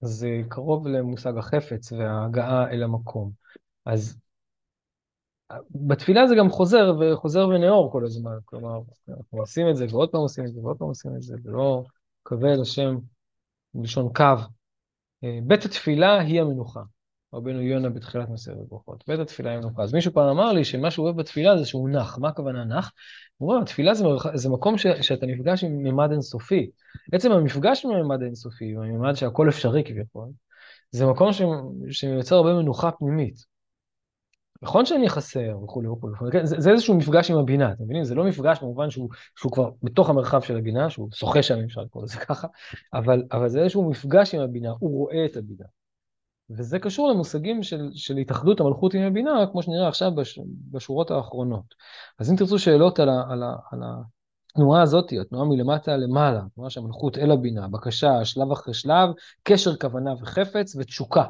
זה 0.00 0.28
קרוב 0.48 0.88
למושג 0.88 1.38
החפץ 1.38 1.92
וההגעה 1.92 2.70
אל 2.70 2.82
המקום. 2.82 3.30
אז 3.86 4.18
בתפילה 5.70 6.26
זה 6.26 6.34
גם 6.38 6.50
חוזר 6.50 6.96
וחוזר 7.00 7.48
ונאור 7.48 7.92
כל 7.92 8.04
הזמן, 8.04 8.36
כלומר, 8.44 8.80
אנחנו 9.08 9.38
עושים 9.38 9.68
את 9.70 9.76
זה 9.76 9.86
ועוד 9.90 10.10
פעם 10.10 10.20
עושים 10.20 10.44
את 10.44 10.52
זה 10.52 10.60
ועוד 10.60 10.78
פעם 10.78 10.88
עושים 10.88 11.16
את 11.16 11.22
זה, 11.22 11.36
ולא 11.44 11.84
קווה 12.22 12.52
השם 12.62 12.96
בלשון 13.74 14.12
קו. 14.14 14.53
אה, 15.24 15.38
בית 15.42 15.64
התפילה 15.64 16.20
היא 16.20 16.40
המנוחה. 16.40 16.80
רבנו 17.34 17.62
יונה 17.62 17.90
בתחילת 17.90 18.28
מסרת 18.28 18.68
ברכות. 18.68 19.04
בית 19.08 19.20
התפילה 19.20 19.50
היא 19.50 19.58
המנוחה. 19.58 19.82
אז 19.82 19.94
מישהו 19.94 20.12
פעם 20.12 20.28
אמר 20.28 20.52
לי 20.52 20.64
שמה 20.64 20.90
שהוא 20.90 21.04
אוהב 21.04 21.16
בתפילה 21.16 21.58
זה 21.58 21.66
שהוא 21.66 21.88
נח. 21.88 22.18
מה 22.18 22.28
הכוונה 22.28 22.64
נח? 22.64 22.92
הוא 23.36 23.50
אומר, 23.52 23.62
התפילה 23.62 23.94
זה, 23.94 24.04
מרח... 24.04 24.36
זה 24.36 24.48
מקום 24.48 24.78
ש... 24.78 24.86
שאתה 24.86 25.26
נפגש 25.26 25.64
עם 25.64 25.82
ממד 25.82 26.10
אינסופי. 26.10 26.70
עצם 27.12 27.32
המפגש 27.32 27.84
עם 27.84 27.90
ממד 27.90 28.22
אינסופי, 28.22 28.64
עם 28.64 28.80
הממד 28.80 29.14
שהכל 29.14 29.48
אפשרי 29.48 29.84
כביכול, 29.84 30.28
זה 30.90 31.06
מקום 31.06 31.32
ש... 31.32 31.42
שמייצר 31.90 32.36
הרבה 32.36 32.54
מנוחה 32.54 32.90
פנימית. 32.90 33.53
נכון 34.62 34.86
שאני 34.86 35.08
חסר 35.08 35.58
וכולי 35.64 35.88
וכולי, 35.88 36.32
כן? 36.32 36.46
זה, 36.46 36.60
זה 36.60 36.70
איזשהו 36.70 36.94
מפגש 36.94 37.30
עם 37.30 37.38
הבינה, 37.38 37.72
אתם 37.72 37.84
מבינים? 37.84 38.04
זה 38.04 38.14
לא 38.14 38.24
מפגש 38.24 38.58
במובן 38.60 38.90
שהוא, 38.90 39.08
שהוא 39.36 39.52
כבר 39.52 39.70
בתוך 39.82 40.10
המרחב 40.10 40.42
של 40.42 40.56
הבינה, 40.56 40.90
שהוא 40.90 41.08
שוחה 41.14 41.42
שם, 41.42 41.58
אפשר 41.64 41.80
לקרוא 41.80 42.04
לזה 42.04 42.18
ככה, 42.18 42.48
אבל, 42.94 43.22
אבל 43.32 43.48
זה 43.48 43.60
איזשהו 43.60 43.90
מפגש 43.90 44.34
עם 44.34 44.40
הבינה, 44.40 44.72
הוא 44.78 44.90
רואה 44.90 45.24
את 45.24 45.36
הבינה. 45.36 45.64
וזה 46.50 46.78
קשור 46.78 47.08
למושגים 47.08 47.62
של, 47.62 47.90
של 47.94 48.16
התאחדות 48.16 48.60
המלכות 48.60 48.94
עם 48.94 49.02
הבינה, 49.02 49.46
כמו 49.52 49.62
שנראה 49.62 49.88
עכשיו 49.88 50.14
בש, 50.14 50.38
בשורות 50.70 51.10
האחרונות. 51.10 51.74
אז 52.18 52.30
אם 52.30 52.36
תרצו 52.36 52.58
שאלות 52.58 52.98
על, 52.98 53.08
ה, 53.08 53.22
על, 53.28 53.42
ה, 53.42 53.54
על 53.72 53.80
התנועה 54.50 54.82
הזאת, 54.82 55.12
התנועה 55.20 55.44
מלמטה 55.44 55.96
למעלה, 55.96 56.40
התנועה 56.46 56.70
של 56.70 56.80
המלכות 56.80 57.18
אל 57.18 57.30
הבינה, 57.30 57.68
בקשה, 57.68 58.24
שלב 58.24 58.52
אחרי 58.52 58.74
שלב, 58.74 59.08
קשר 59.42 59.76
כוונה 59.76 60.12
וחפץ 60.12 60.76
ותשוקה. 60.76 61.24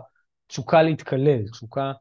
תשוקה 0.46 0.82
להתקלל, 0.82 1.48
תשוקה 1.48 1.92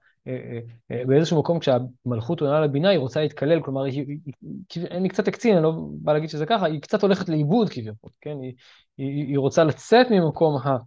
באיזשהו 1.07 1.39
מקום 1.39 1.59
כשהמלכות 1.59 2.41
עונה 2.41 2.61
לבינה 2.61 2.89
היא 2.89 2.99
רוצה 2.99 3.21
להתקלל, 3.21 3.61
כלומר 3.61 3.83
היא, 3.83 4.17
אני 4.91 5.09
קצת 5.09 5.27
אקצין, 5.27 5.55
אני 5.55 5.63
לא 5.63 5.73
בא 6.01 6.13
להגיד 6.13 6.29
שזה 6.29 6.45
ככה, 6.45 6.65
היא 6.65 6.81
קצת 6.81 7.01
הולכת 7.01 7.29
לאיבוד 7.29 7.69
כביכול, 7.69 8.09
כן? 8.21 8.37
היא, 8.97 9.37
רוצה 9.37 9.63
לצאת 9.63 10.07
ממקום 10.11 10.57
ה... 10.57 10.77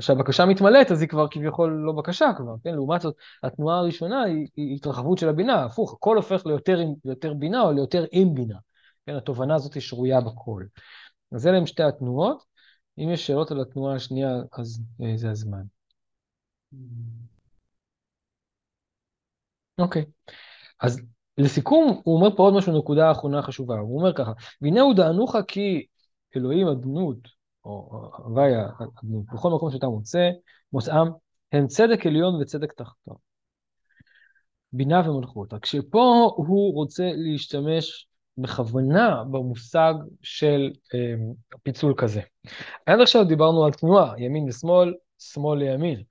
שהבקשה 0.00 0.46
מתמלאת, 0.46 0.90
אז 0.90 1.00
היא 1.00 1.08
כבר 1.08 1.26
כביכול 1.30 1.82
לא 1.86 1.92
בקשה 1.92 2.30
כבר, 2.36 2.54
כן? 2.64 2.74
לעומת 2.74 3.00
זאת, 3.00 3.14
התנועה 3.42 3.78
הראשונה 3.78 4.22
היא, 4.22 4.76
התרחבות 4.76 5.18
של 5.18 5.28
הבינה, 5.28 5.64
הפוך, 5.64 5.92
הכל 5.92 6.16
הופך 6.16 6.46
ליותר, 6.46 7.34
בינה 7.34 7.62
או 7.62 7.72
ליותר 7.72 8.04
עם 8.12 8.34
בינה. 8.34 8.58
כן? 9.06 9.14
התובנה 9.14 9.54
הזאת 9.54 9.74
היא 9.74 9.80
שרויה 9.80 10.20
בכל. 10.20 10.64
אז 11.32 11.46
אלה 11.46 11.56
הם 11.56 11.66
שתי 11.66 11.82
התנועות. 11.82 12.50
אם 12.98 13.10
יש 13.10 13.26
שאלות 13.26 13.50
על 13.50 13.60
התנועה 13.60 13.94
השנייה, 13.94 14.36
אז 14.52 14.82
זה 15.16 15.30
הזמן. 15.30 15.62
אוקיי. 19.80 20.04
אז 20.80 21.02
לסיכום, 21.38 22.00
הוא 22.04 22.16
אומר 22.16 22.36
פה 22.36 22.42
עוד 22.42 22.54
משהו, 22.54 22.78
נקודה 22.78 23.10
אחרונה 23.10 23.42
חשובה. 23.42 23.74
הוא 23.78 23.98
אומר 23.98 24.12
ככה, 24.12 24.32
והנה 24.62 24.80
הוא 24.80 24.94
דענוך 24.94 25.36
כי 25.48 25.86
אלוהים 26.36 26.66
הדנות, 26.68 27.18
או 27.64 28.10
הוויה 28.16 28.68
הדנות, 28.80 29.24
בכל 29.34 29.50
מקום 29.50 29.70
שאתה 29.70 29.86
מוצא, 29.86 30.30
מוצאם, 30.72 31.06
הם 31.52 31.66
צדק 31.66 32.06
עליון 32.06 32.42
וצדק 32.42 32.72
תחתון. 32.72 33.16
בינה 34.72 35.10
ומלכות. 35.10 35.52
רק 35.52 35.66
שפה 35.66 36.30
הוא 36.36 36.74
רוצה 36.74 37.10
להשתמש 37.14 38.06
בכוונה 38.38 39.24
במושג 39.30 39.94
של 40.22 40.70
אה, 40.94 41.14
פיצול 41.62 41.94
כזה. 41.96 42.20
עד 42.86 43.00
עכשיו 43.00 43.24
דיברנו 43.24 43.64
על 43.64 43.72
תנועה, 43.72 44.14
ימין 44.18 44.48
ושמאל, 44.48 44.94
שמאל 45.18 45.58
לימין. 45.58 46.02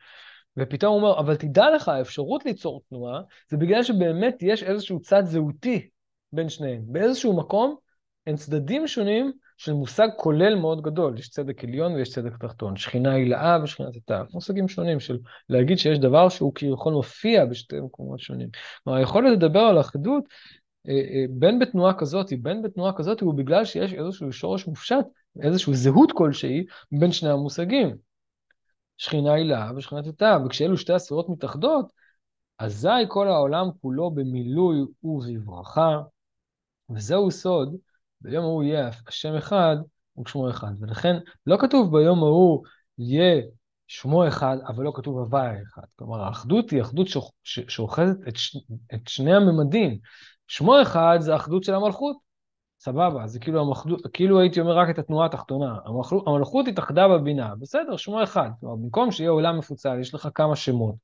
ופתאום 0.60 0.94
הוא 0.94 1.10
אומר, 1.10 1.20
אבל 1.20 1.36
תדע 1.36 1.70
לך, 1.76 1.88
האפשרות 1.88 2.46
ליצור 2.46 2.82
תנועה, 2.90 3.22
זה 3.50 3.58
בגלל 3.58 3.84
שבאמת 3.84 4.38
יש 4.42 4.64
איזשהו 4.64 5.00
צד 5.00 5.24
זהותי 5.26 5.90
בין 6.34 6.50
שניהם. 6.50 6.82
באיזשהו 6.86 7.38
מקום, 7.38 7.76
הם 8.28 8.36
צדדים 8.36 8.88
שונים 8.88 9.32
של 9.58 9.74
מושג 9.74 10.08
כולל 10.18 10.56
מאוד 10.56 10.82
גדול. 10.82 11.20
יש 11.20 11.30
צדק 11.30 11.64
עליון 11.64 11.94
ויש 11.94 12.10
צדק 12.10 12.38
תחתון. 12.40 12.76
שכינה 12.76 13.14
הילאה 13.14 13.58
ושכינת 13.64 13.96
התא. 13.96 14.24
מושגים 14.34 14.68
שונים 14.68 15.00
של 15.00 15.18
להגיד 15.50 15.78
שיש 15.78 16.00
דבר 16.00 16.30
שהוא 16.30 16.56
כביכול 16.56 16.94
מופיע 16.94 17.46
בשתי 17.46 17.80
מקומות 17.80 18.20
שונים. 18.20 18.50
כלומר, 18.84 19.00
היכולת 19.00 19.32
לדבר 19.32 19.60
על 19.60 19.80
אחדות, 19.80 20.24
אה, 20.88 20.94
אה, 20.94 21.26
בין 21.30 21.60
בתנועה 21.60 21.94
כזאת, 21.94 22.34
בין 22.42 22.62
בתנועה 22.62 22.94
כזאת, 22.94 23.22
הוא 23.22 23.34
בגלל 23.34 23.66
שיש 23.66 23.94
איזשהו 23.94 24.32
שורש 24.32 24.68
מופשט, 24.68 25.06
איזושהי 25.42 25.74
זהות 25.74 26.12
כלשהי 26.12 26.66
בין 26.92 27.12
שני 27.12 27.30
המושגים. 27.30 28.09
שכינה 29.00 29.34
הילה 29.34 29.72
ושכינת 29.76 30.08
התא, 30.08 30.38
וכשאלו 30.46 30.78
שתי 30.78 30.94
הספירות 30.94 31.30
מתאחדות, 31.30 31.92
אזי 32.60 33.06
כל 33.08 33.28
העולם 33.28 33.68
כולו 33.82 34.12
במילוי 34.12 34.78
ובברכה, 35.04 36.02
וזהו 36.90 37.32
סוד, 37.32 37.76
ביום 38.22 38.44
ההוא 38.44 38.64
יהיה 38.64 38.90
השם 39.08 39.36
אחד 39.36 39.76
ושמו 40.26 40.50
אחד. 40.50 40.72
ולכן 40.80 41.16
לא 41.46 41.58
כתוב 41.60 41.98
ביום 41.98 42.20
ההוא 42.20 42.64
יהיה 42.98 43.42
שמו 43.88 44.28
אחד, 44.28 44.58
אבל 44.68 44.84
לא 44.84 44.92
כתוב 44.96 45.18
הוויה 45.18 45.62
אחד. 45.64 45.82
כלומר, 45.96 46.24
האחדות 46.24 46.70
היא 46.70 46.82
אחדות 46.82 47.08
שאוחזת 47.44 48.28
את, 48.28 48.36
ש... 48.36 48.58
את 48.94 49.08
שני 49.08 49.36
הממדים. 49.36 50.00
שמו 50.48 50.82
אחד 50.82 51.18
זה 51.20 51.34
האחדות 51.34 51.64
של 51.64 51.74
המלכות, 51.74 52.18
סבבה, 52.80 53.28
זה 53.28 53.40
כאילו 53.40 53.62
המחדות, 53.62 54.02
כאילו 54.14 54.40
הייתי 54.40 54.60
אומר 54.60 54.78
רק 54.78 54.90
את 54.90 55.00
התנועה 55.00 55.26
התחתונה. 55.26 55.78
המלכות, 55.86 56.24
המלכות 56.28 56.68
התאחדה 56.68 57.08
בבינה, 57.08 57.56
בסדר, 57.56 57.98
שמו 57.98 58.24
אחד. 58.24 58.50
כלומר, 58.60 58.76
במקום 58.76 59.12
שיהיה 59.12 59.30
עולם 59.30 59.58
מפוצל, 59.58 60.00
יש 60.02 60.14
לך 60.14 60.30
כמה 60.36 60.56
שמות, 60.56 60.96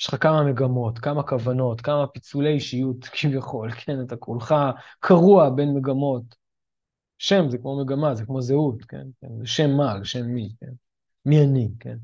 יש 0.00 0.08
לך 0.08 0.22
כמה 0.22 0.42
מגמות, 0.42 0.98
כמה 0.98 1.22
כוונות, 1.22 1.80
כמה 1.80 2.06
פיצולי 2.06 2.52
אישיות 2.52 3.04
כביכול, 3.20 3.70
כן, 3.70 4.00
אתה 4.02 4.16
כולך 4.16 4.54
קרוע 5.00 5.50
בין 5.50 5.74
מגמות. 5.74 6.44
שם 7.18 7.50
זה 7.50 7.58
כמו 7.58 7.80
מגמה, 7.84 8.14
זה 8.14 8.24
כמו 8.26 8.42
זהות, 8.42 8.84
כן? 8.84 9.06
כן 9.20 9.28
זה 9.38 9.46
שם 9.46 9.70
מה, 9.76 9.98
לשם 9.98 10.26
מי, 10.26 10.48
כן? 10.60 10.72
מי 11.26 11.40
אני, 11.44 11.68
כן? 11.80 11.96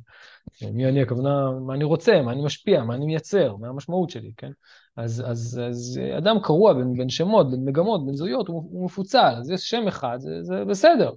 מי 0.72 0.86
אני, 0.86 1.02
הכוונה, 1.02 1.50
מה 1.66 1.74
אני 1.74 1.84
רוצה, 1.84 2.22
מה 2.22 2.32
אני 2.32 2.44
משפיע, 2.44 2.84
מה 2.84 2.94
אני 2.94 3.06
מייצר, 3.06 3.56
מה 3.56 3.68
המשמעות 3.68 4.10
שלי, 4.10 4.32
כן? 4.36 4.50
אז, 4.96 5.24
אז, 5.26 5.60
אז 5.70 6.00
אדם 6.18 6.36
קרוע 6.42 6.72
בין, 6.72 6.94
בין 6.96 7.08
שמות, 7.08 7.50
בין 7.50 7.64
מגמות, 7.64 8.06
בין 8.06 8.16
זהויות, 8.16 8.48
הוא, 8.48 8.68
הוא 8.72 8.84
מפוצל, 8.84 9.34
אז 9.38 9.50
יש 9.50 9.70
שם 9.70 9.88
אחד, 9.88 10.18
זה, 10.20 10.42
זה 10.42 10.64
בסדר. 10.64 11.12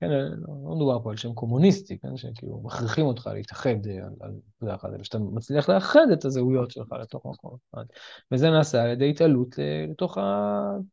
כן, 0.00 0.10
לא 0.66 0.74
מדובר 0.76 1.02
פה 1.02 1.10
על 1.10 1.16
שם 1.16 1.34
קומוניסטי, 1.34 1.98
כן, 1.98 2.16
שכאילו 2.16 2.60
מכריחים 2.64 3.06
אותך 3.06 3.30
להתאחד 3.34 3.86
על, 3.86 4.12
על 4.20 4.32
נקודה 4.56 4.74
אחת, 4.74 4.88
ושאתה 5.00 5.18
מצליח 5.18 5.68
לאחד 5.68 6.06
את 6.12 6.24
הזהויות 6.24 6.70
שלך 6.70 6.92
לתוך 7.00 7.26
מקום 7.26 7.56
אחד. 7.74 7.84
וזה 8.32 8.50
נעשה 8.50 8.82
על 8.82 8.90
ידי 8.90 9.10
התעלות 9.10 9.48
לתוך 9.90 10.18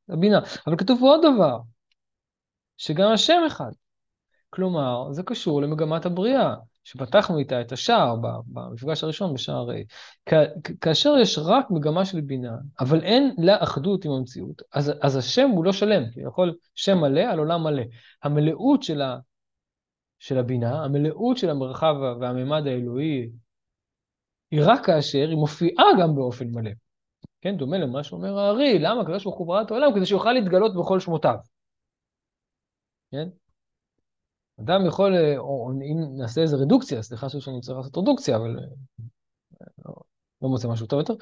הבינה. 0.10 0.40
אבל 0.68 0.78
כתוב 0.78 1.02
עוד 1.02 1.22
דבר, 1.22 1.60
שגם 2.78 3.12
השם 3.12 3.42
אחד. 3.48 3.72
כלומר, 4.54 5.12
זה 5.12 5.24
קשור 5.24 5.62
למגמת 5.62 6.06
הבריאה. 6.06 6.56
שפתחנו 6.84 7.38
איתה 7.38 7.62
את 7.62 7.72
השער 7.72 8.16
במפגש 8.48 9.04
הראשון 9.04 9.34
בשער 9.34 9.72
ה', 9.72 10.34
כאשר 10.82 11.14
יש 11.22 11.40
רק 11.46 11.72
מגמה 11.72 12.06
של 12.06 12.22
בינה, 12.22 12.56
אבל 12.80 13.04
אין 13.04 13.36
לה 13.38 13.64
אחדות 13.64 14.06
עם 14.06 14.12
המציאות, 14.12 14.62
אז, 14.74 14.92
אז 15.02 15.16
השם 15.16 15.50
הוא 15.50 15.66
לא 15.66 15.72
שלם, 15.72 16.12
כי 16.12 16.22
יכול 16.22 16.56
שם 16.76 16.98
מלא 16.98 17.22
על 17.22 17.40
עולם 17.40 17.64
מלא. 17.64 17.84
המלאות 18.24 18.84
של, 18.84 19.02
ה, 19.02 19.18
של 20.20 20.38
הבינה, 20.38 20.84
המלאות 20.84 21.38
של 21.38 21.50
המרחב 21.50 21.96
והמימד 22.22 22.68
האלוהי, 22.68 23.30
היא 24.52 24.62
רק 24.66 24.86
כאשר 24.86 25.28
היא 25.30 25.38
מופיעה 25.38 25.86
גם 26.02 26.16
באופן 26.16 26.48
מלא. 26.48 26.72
כן, 27.42 27.58
דומה 27.58 27.78
למה 27.78 28.04
שאומר 28.04 28.40
הארי, 28.40 28.80
למה 28.80 29.02
הקדוש 29.02 29.24
ברוך 29.24 29.38
הוא 29.38 29.48
ברא 29.48 29.62
את 29.62 29.72
העולם? 29.72 29.94
כדי 29.96 30.06
שיוכל 30.06 30.34
להתגלות 30.34 30.76
בכל 30.76 31.00
שמותיו. 31.00 31.36
כן? 33.12 33.28
אדם 34.60 34.86
יכול, 34.86 35.16
אה, 35.16 35.38
או 35.38 35.72
אם 35.72 36.18
נעשה 36.18 36.42
איזה 36.42 36.56
רדוקציה, 36.56 37.02
סליחה 37.02 37.30
שאני 37.30 37.62
צריך 37.62 37.78
לעשות 37.78 37.98
רדוקציה, 37.98 38.36
אבל 38.36 38.60
אה, 38.60 38.64
לא, 39.86 39.94
לא 40.42 40.50
מוצא 40.50 40.68
משהו 40.68 40.88
טוב 40.88 41.00
יותר. 41.00 41.14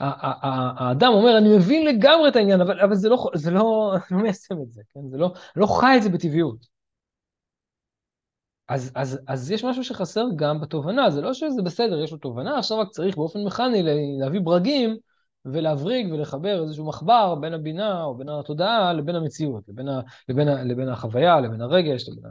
האדם 0.00 1.12
אומר, 1.12 1.38
אני 1.38 1.56
מבין 1.56 1.86
לגמרי 1.86 2.28
את 2.28 2.36
העניין, 2.36 2.60
אבל, 2.60 2.80
אבל 2.80 2.94
זה, 2.94 3.08
לא, 3.08 3.30
זה 3.34 3.50
לא, 3.50 3.92
לא 4.10 4.18
מיישם 4.18 4.62
את 4.62 4.72
זה, 4.72 4.82
כן? 4.94 5.00
זה 5.10 5.16
לא, 5.16 5.32
לא 5.56 5.66
חי 5.66 5.96
את 5.96 6.02
זה 6.02 6.08
בטבעיות. 6.08 6.76
אז, 8.68 8.92
אז, 8.94 9.20
אז 9.26 9.50
יש 9.50 9.64
משהו 9.64 9.84
שחסר 9.84 10.24
גם 10.36 10.60
בתובנה, 10.60 11.10
זה 11.10 11.20
לא 11.20 11.34
שזה 11.34 11.62
בסדר, 11.62 12.02
יש 12.04 12.12
לו 12.12 12.18
תובנה, 12.18 12.58
עכשיו 12.58 12.78
רק 12.78 12.88
צריך 12.90 13.16
באופן 13.16 13.44
מכני 13.44 13.82
להביא 14.20 14.40
ברגים 14.40 14.96
ולהבריג 15.52 16.12
ולחבר 16.12 16.62
איזשהו 16.62 16.86
מחבר 16.86 17.34
בין 17.34 17.54
הבינה 17.54 18.02
או 18.02 18.14
בין 18.14 18.28
התודעה 18.28 18.92
לבין 18.92 19.14
המציאות, 19.14 19.68
לבין, 19.68 19.88
ה, 19.88 20.00
לבין, 20.28 20.48
ה, 20.48 20.64
לבין 20.64 20.88
החוויה, 20.88 21.40
לבין 21.40 21.60
הרגש, 21.60 22.08
לבין 22.08 22.30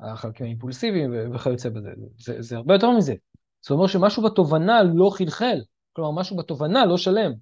החלקים 0.00 0.46
האימפולסיביים 0.46 1.34
וכיוצא 1.34 1.68
בזה. 1.68 1.90
זה, 2.18 2.42
זה 2.42 2.56
הרבה 2.56 2.74
יותר 2.74 2.90
מזה. 2.90 3.14
זאת 3.60 3.70
אומרת 3.70 3.88
שמשהו 3.88 4.22
בתובנה 4.22 4.82
לא 4.82 5.10
חלחל, 5.10 5.60
כלומר 5.92 6.20
משהו 6.20 6.36
בתובנה 6.36 6.86
לא 6.86 6.96
שלם. 6.96 7.32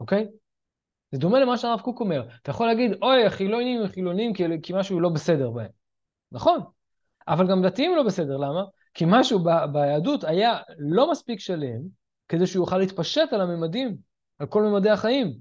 אוקיי? 0.00 0.28
זה 1.12 1.18
דומה 1.18 1.40
למה 1.40 1.58
שהרב 1.58 1.80
קוק 1.80 2.00
אומר. 2.00 2.28
אתה 2.42 2.50
יכול 2.50 2.66
להגיד, 2.66 2.92
אוי, 3.02 3.26
החילונים 3.26 3.80
הם 3.80 3.88
חילונים 3.88 4.34
כי, 4.34 4.44
כי 4.62 4.72
משהו 4.76 5.00
לא 5.00 5.08
בסדר 5.08 5.50
בהם. 5.50 5.70
נכון, 6.32 6.60
אבל 7.28 7.46
גם 7.50 7.62
דתיים 7.62 7.96
לא 7.96 8.02
בסדר, 8.02 8.36
למה? 8.36 8.64
כי 8.94 9.04
משהו 9.08 9.38
ב, 9.38 9.50
ביהדות 9.72 10.24
היה 10.24 10.58
לא 10.78 11.10
מספיק 11.10 11.40
שלם 11.40 12.05
כדי 12.28 12.46
שהוא 12.46 12.62
יוכל 12.62 12.78
להתפשט 12.78 13.32
על 13.32 13.40
הממדים, 13.40 13.96
על 14.38 14.46
כל 14.46 14.62
ממדי 14.62 14.90
החיים. 14.90 15.38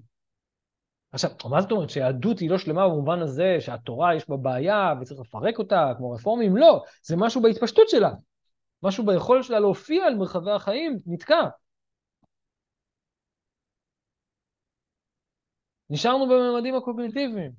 עכשיו, 1.11 1.31
מה 1.49 1.61
זאת 1.61 1.71
אומרת 1.71 1.89
שיהדות 1.89 2.39
היא 2.39 2.49
לא 2.49 2.57
שלמה 2.57 2.87
במובן 2.87 3.21
הזה 3.21 3.57
שהתורה 3.59 4.15
יש 4.15 4.29
בה 4.29 4.37
בעיה 4.37 4.93
וצריך 5.01 5.19
לפרק 5.19 5.59
אותה 5.59 5.93
כמו 5.97 6.11
רפורמים? 6.11 6.57
לא, 6.57 6.83
זה 7.03 7.15
משהו 7.17 7.41
בהתפשטות 7.41 7.89
שלה. 7.89 8.11
משהו 8.83 9.05
ביכולת 9.05 9.43
שלה 9.43 9.59
להופיע 9.59 10.05
על 10.05 10.15
מרחבי 10.15 10.51
החיים 10.51 10.99
נתקע. 11.05 11.41
נשארנו 15.89 16.27
בממדים 16.27 16.75
הקוגניטיביים. 16.75 17.51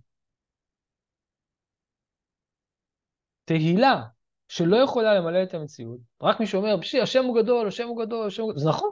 תהילה 3.45 4.03
שלא 4.49 4.77
יכולה 4.77 5.15
למלא 5.15 5.43
את 5.43 5.55
המציאות, 5.55 6.01
רק 6.23 6.41
מי 6.41 6.47
שאומר, 6.47 6.81
פשי, 6.81 7.01
השם 7.01 7.25
הוא 7.25 7.43
גדול, 7.43 7.69
השם 7.69 7.89
הוא 7.89 8.05
גדול, 8.05 8.27
השם 8.27 8.43
הוא 8.43 8.51
גדול, 8.51 8.63
זה 8.63 8.69
נכון. 8.69 8.91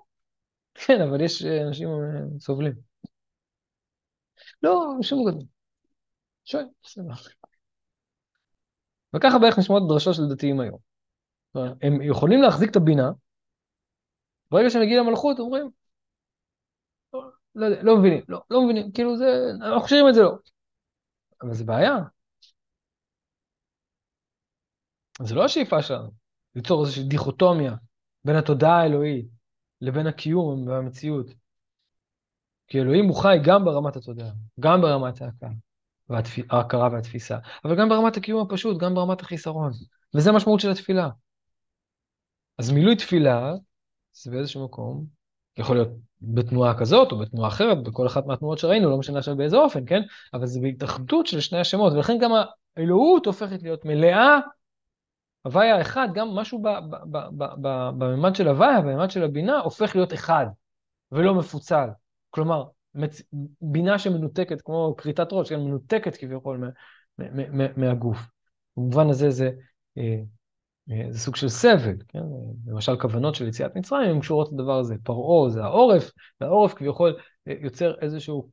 כן, 0.74 1.00
אבל 1.08 1.20
יש 1.20 1.44
אה, 1.44 1.66
אנשים 1.66 1.88
אה, 1.88 2.40
סובלים. 2.40 2.72
לא, 4.62 4.96
הוא 5.10 5.30
גדול. 5.30 5.46
שואל, 6.44 6.64
בסדר. 6.82 7.12
וככה 9.16 9.38
בערך 9.38 9.58
נשמעות 9.58 9.88
דרשות 9.88 10.14
של 10.14 10.22
דתיים 10.34 10.60
היום. 10.60 10.78
הם 11.82 12.02
יכולים 12.02 12.42
להחזיק 12.42 12.70
את 12.70 12.76
הבינה, 12.76 13.10
ברגע 14.50 14.70
שהם 14.70 14.82
מגיעים 14.82 15.06
למלכות, 15.06 15.38
אומרים, 15.38 15.70
לא 17.54 17.64
יודע, 17.66 17.82
לא 17.82 17.96
מבינים, 17.96 18.22
לא, 18.28 18.42
לא 18.50 18.64
מבינים, 18.64 18.92
כאילו 18.92 19.16
זה, 19.16 19.24
אנחנו 19.60 19.80
חושבים 19.80 20.08
את 20.08 20.14
זה 20.14 20.22
לא. 20.22 20.36
אבל 21.42 21.54
זה 21.54 21.64
בעיה. 21.64 21.96
זה 25.22 25.34
לא 25.34 25.44
השאיפה 25.44 25.82
שלנו, 25.82 26.10
ליצור 26.54 26.84
איזושהי 26.84 27.04
דיכוטומיה 27.04 27.74
בין 28.24 28.36
התודעה 28.36 28.80
האלוהית 28.80 29.33
לבין 29.84 30.06
הקיום 30.06 30.66
והמציאות. 30.68 31.26
כי 32.66 32.80
אלוהים 32.80 33.08
הוא 33.08 33.16
חי 33.16 33.38
גם 33.44 33.64
ברמת 33.64 33.96
התודעה, 33.96 34.30
גם 34.60 34.80
ברמת 34.80 35.22
ההכרה 36.50 36.88
והתפיסה, 36.92 37.38
אבל 37.64 37.76
גם 37.76 37.88
ברמת 37.88 38.16
הקיום 38.16 38.46
הפשוט, 38.46 38.78
גם 38.78 38.94
ברמת 38.94 39.20
החיסרון. 39.20 39.72
וזה 40.14 40.30
המשמעות 40.30 40.60
של 40.60 40.70
התפילה. 40.70 41.08
אז 42.58 42.70
מילוי 42.70 42.96
תפילה 42.96 43.54
זה 44.12 44.30
באיזשהו 44.30 44.64
מקום 44.64 45.06
יכול 45.58 45.76
להיות 45.76 45.88
בתנועה 46.22 46.78
כזאת 46.78 47.12
או 47.12 47.18
בתנועה 47.18 47.48
אחרת, 47.48 47.82
בכל 47.82 48.06
אחת 48.06 48.26
מהתנועות 48.26 48.58
שראינו, 48.58 48.90
לא 48.90 48.98
משנה 48.98 49.18
עכשיו 49.18 49.36
באיזה 49.36 49.56
אופן, 49.56 49.86
כן? 49.86 50.02
אבל 50.34 50.46
זה 50.46 50.60
בהתאחדות 50.60 51.26
של 51.26 51.40
שני 51.40 51.58
השמות, 51.58 51.92
ולכן 51.92 52.18
גם 52.20 52.30
האלוהות 52.76 53.26
הופכת 53.26 53.62
להיות 53.62 53.84
מלאה, 53.84 54.38
הוויה 55.44 55.80
אחד, 55.80 56.08
גם 56.14 56.28
משהו 56.28 56.62
בממד 57.98 58.34
של 58.34 58.48
הוויה, 58.48 58.80
בממד 58.80 59.10
של 59.10 59.22
הבינה, 59.22 59.58
הופך 59.58 59.96
להיות 59.96 60.14
אחד, 60.14 60.46
ולא 61.12 61.34
מפוצל. 61.34 61.88
כלומר, 62.30 62.64
מצ... 62.94 63.22
בינה 63.60 63.98
שמנותקת, 63.98 64.62
כמו 64.62 64.94
כריתת 64.98 65.28
ראש, 65.32 65.48
כן? 65.48 65.60
מנותקת 65.60 66.16
כביכול 66.16 66.72
מהגוף. 67.76 68.18
במובן 68.76 69.10
הזה 69.10 69.30
זה 69.30 69.50
אה, 69.98 70.20
אה, 70.90 71.06
זה 71.10 71.18
סוג 71.18 71.36
של 71.36 71.48
סבל, 71.48 71.96
כן? 72.08 72.22
למשל 72.66 72.96
כוונות 73.00 73.34
של 73.34 73.48
יציאת 73.48 73.76
מצרים 73.76 74.10
הן 74.10 74.20
קשורות 74.20 74.52
לדבר 74.52 74.78
הזה. 74.78 74.94
פרעה 75.02 75.50
זה 75.50 75.64
העורף, 75.64 76.10
והעורף 76.40 76.74
כביכול 76.74 77.16
אה, 77.48 77.54
יוצר 77.60 77.94
איזשהו, 78.00 78.50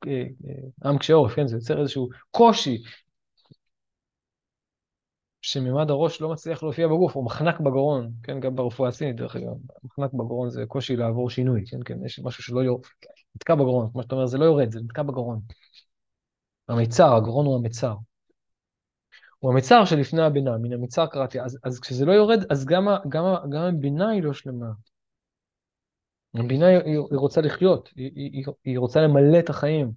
עם 0.86 0.98
קשה 0.98 1.14
עורף, 1.14 1.34
כן? 1.36 1.48
זה 1.48 1.56
יוצר 1.56 1.82
איזשהו 1.82 2.10
קושי 2.32 2.84
שממד 5.42 5.90
הראש 5.90 6.22
לא 6.22 6.30
מצליח 6.30 6.64
להופיע 6.64 6.88
בגוף, 6.88 7.16
או 7.16 7.26
מחנק 7.26 7.60
בגרון, 7.60 8.12
כן? 8.24 8.40
גם 8.40 8.56
ברפואה 8.56 8.90
הסינית, 8.90 9.16
דרך 9.16 9.36
אגב, 9.36 9.54
מחנק 9.84 10.14
בגרון 10.14 10.50
זה 10.50 10.66
קושי 10.68 10.96
לעבור 10.96 11.30
שינוי, 11.30 11.64
כן? 11.68 11.78
כן? 11.86 12.06
יש 12.06 12.20
משהו 12.20 12.44
שלא 12.44 12.60
יורד, 12.60 12.82
נתקע 13.36 13.56
בגרון, 13.56 13.90
כמו 13.92 14.04
שאתה 14.04 14.16
אומר, 14.16 14.26
זה 14.26 14.38
לא 14.38 14.46
יורד, 14.46 14.72
זה 14.72 14.80
נתקע 14.80 15.04
בגרון. 15.04 15.42
המיצר, 16.68 17.16
הגרון 17.16 17.46
הוא 17.46 17.56
המיצר. 17.56 17.96
הוא 19.40 19.52
המצר 19.52 19.86
שלפני 19.86 20.22
הבינה, 20.22 20.58
מן 20.58 20.74
המצר 20.74 21.06
קראתי. 21.06 21.42
אז, 21.42 21.60
אז 21.64 21.80
כשזה 21.80 22.06
לא 22.06 22.12
יורד, 22.12 22.52
אז 22.52 22.66
גם, 22.66 22.88
גם, 23.10 23.24
גם 23.50 23.62
הבינה 23.62 24.10
היא 24.10 24.24
לא 24.24 24.34
שלמה. 24.34 24.72
הבינה 26.36 26.68
היא, 26.68 26.78
היא 26.86 27.18
רוצה 27.18 27.42
לחיות, 27.42 27.90
היא, 27.96 28.12
היא, 28.16 28.46
היא 28.66 28.80
רוצה 28.80 29.02
למלא 29.02 29.40
את 29.40 29.50
החיים. 29.50 29.92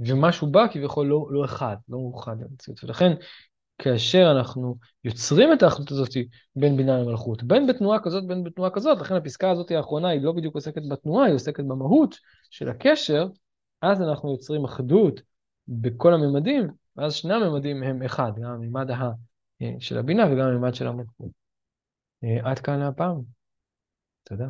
ומשהו 0.00 0.50
בא 0.50 0.66
כביכול 0.72 1.06
לא, 1.06 1.26
לא 1.30 1.44
אחד, 1.44 1.76
לא 1.88 1.98
מאוחד 1.98 2.36
במציאות. 2.40 2.84
ולכן, 2.84 3.12
כאשר 3.82 4.32
אנחנו 4.36 4.76
יוצרים 5.04 5.52
את 5.52 5.62
האחדות 5.62 5.90
הזאת 5.90 6.08
בין 6.56 6.76
בינה 6.76 6.98
למלכות, 6.98 7.42
בין 7.42 7.66
בתנועה 7.66 7.98
כזאת, 8.02 8.26
בין 8.26 8.44
בתנועה 8.44 8.70
כזאת, 8.70 8.98
לכן 9.00 9.14
הפסקה 9.14 9.50
הזאת 9.50 9.70
האחרונה 9.70 10.08
היא 10.08 10.22
לא 10.22 10.32
בדיוק 10.32 10.54
עוסקת 10.54 10.82
בתנועה, 10.90 11.26
היא 11.26 11.34
עוסקת 11.34 11.64
במהות 11.64 12.16
של 12.50 12.68
הקשר, 12.68 13.28
אז 13.82 14.02
אנחנו 14.02 14.32
יוצרים 14.32 14.64
אחדות 14.64 15.20
בכל 15.68 16.14
הממדים, 16.14 16.68
ואז 16.96 17.14
שני 17.14 17.34
הממדים 17.34 17.82
הם 17.82 18.02
אחד, 18.02 18.32
גם 18.42 18.50
הממד 18.50 18.90
ה... 18.90 19.10
של 19.78 19.98
הבינה 19.98 20.26
וגם 20.26 20.46
הממד 20.46 20.74
של 20.74 20.86
המלכות. 20.86 21.30
עד 22.42 22.58
כאן 22.58 22.82
הפעם. 22.82 23.20
תודה. 24.24 24.46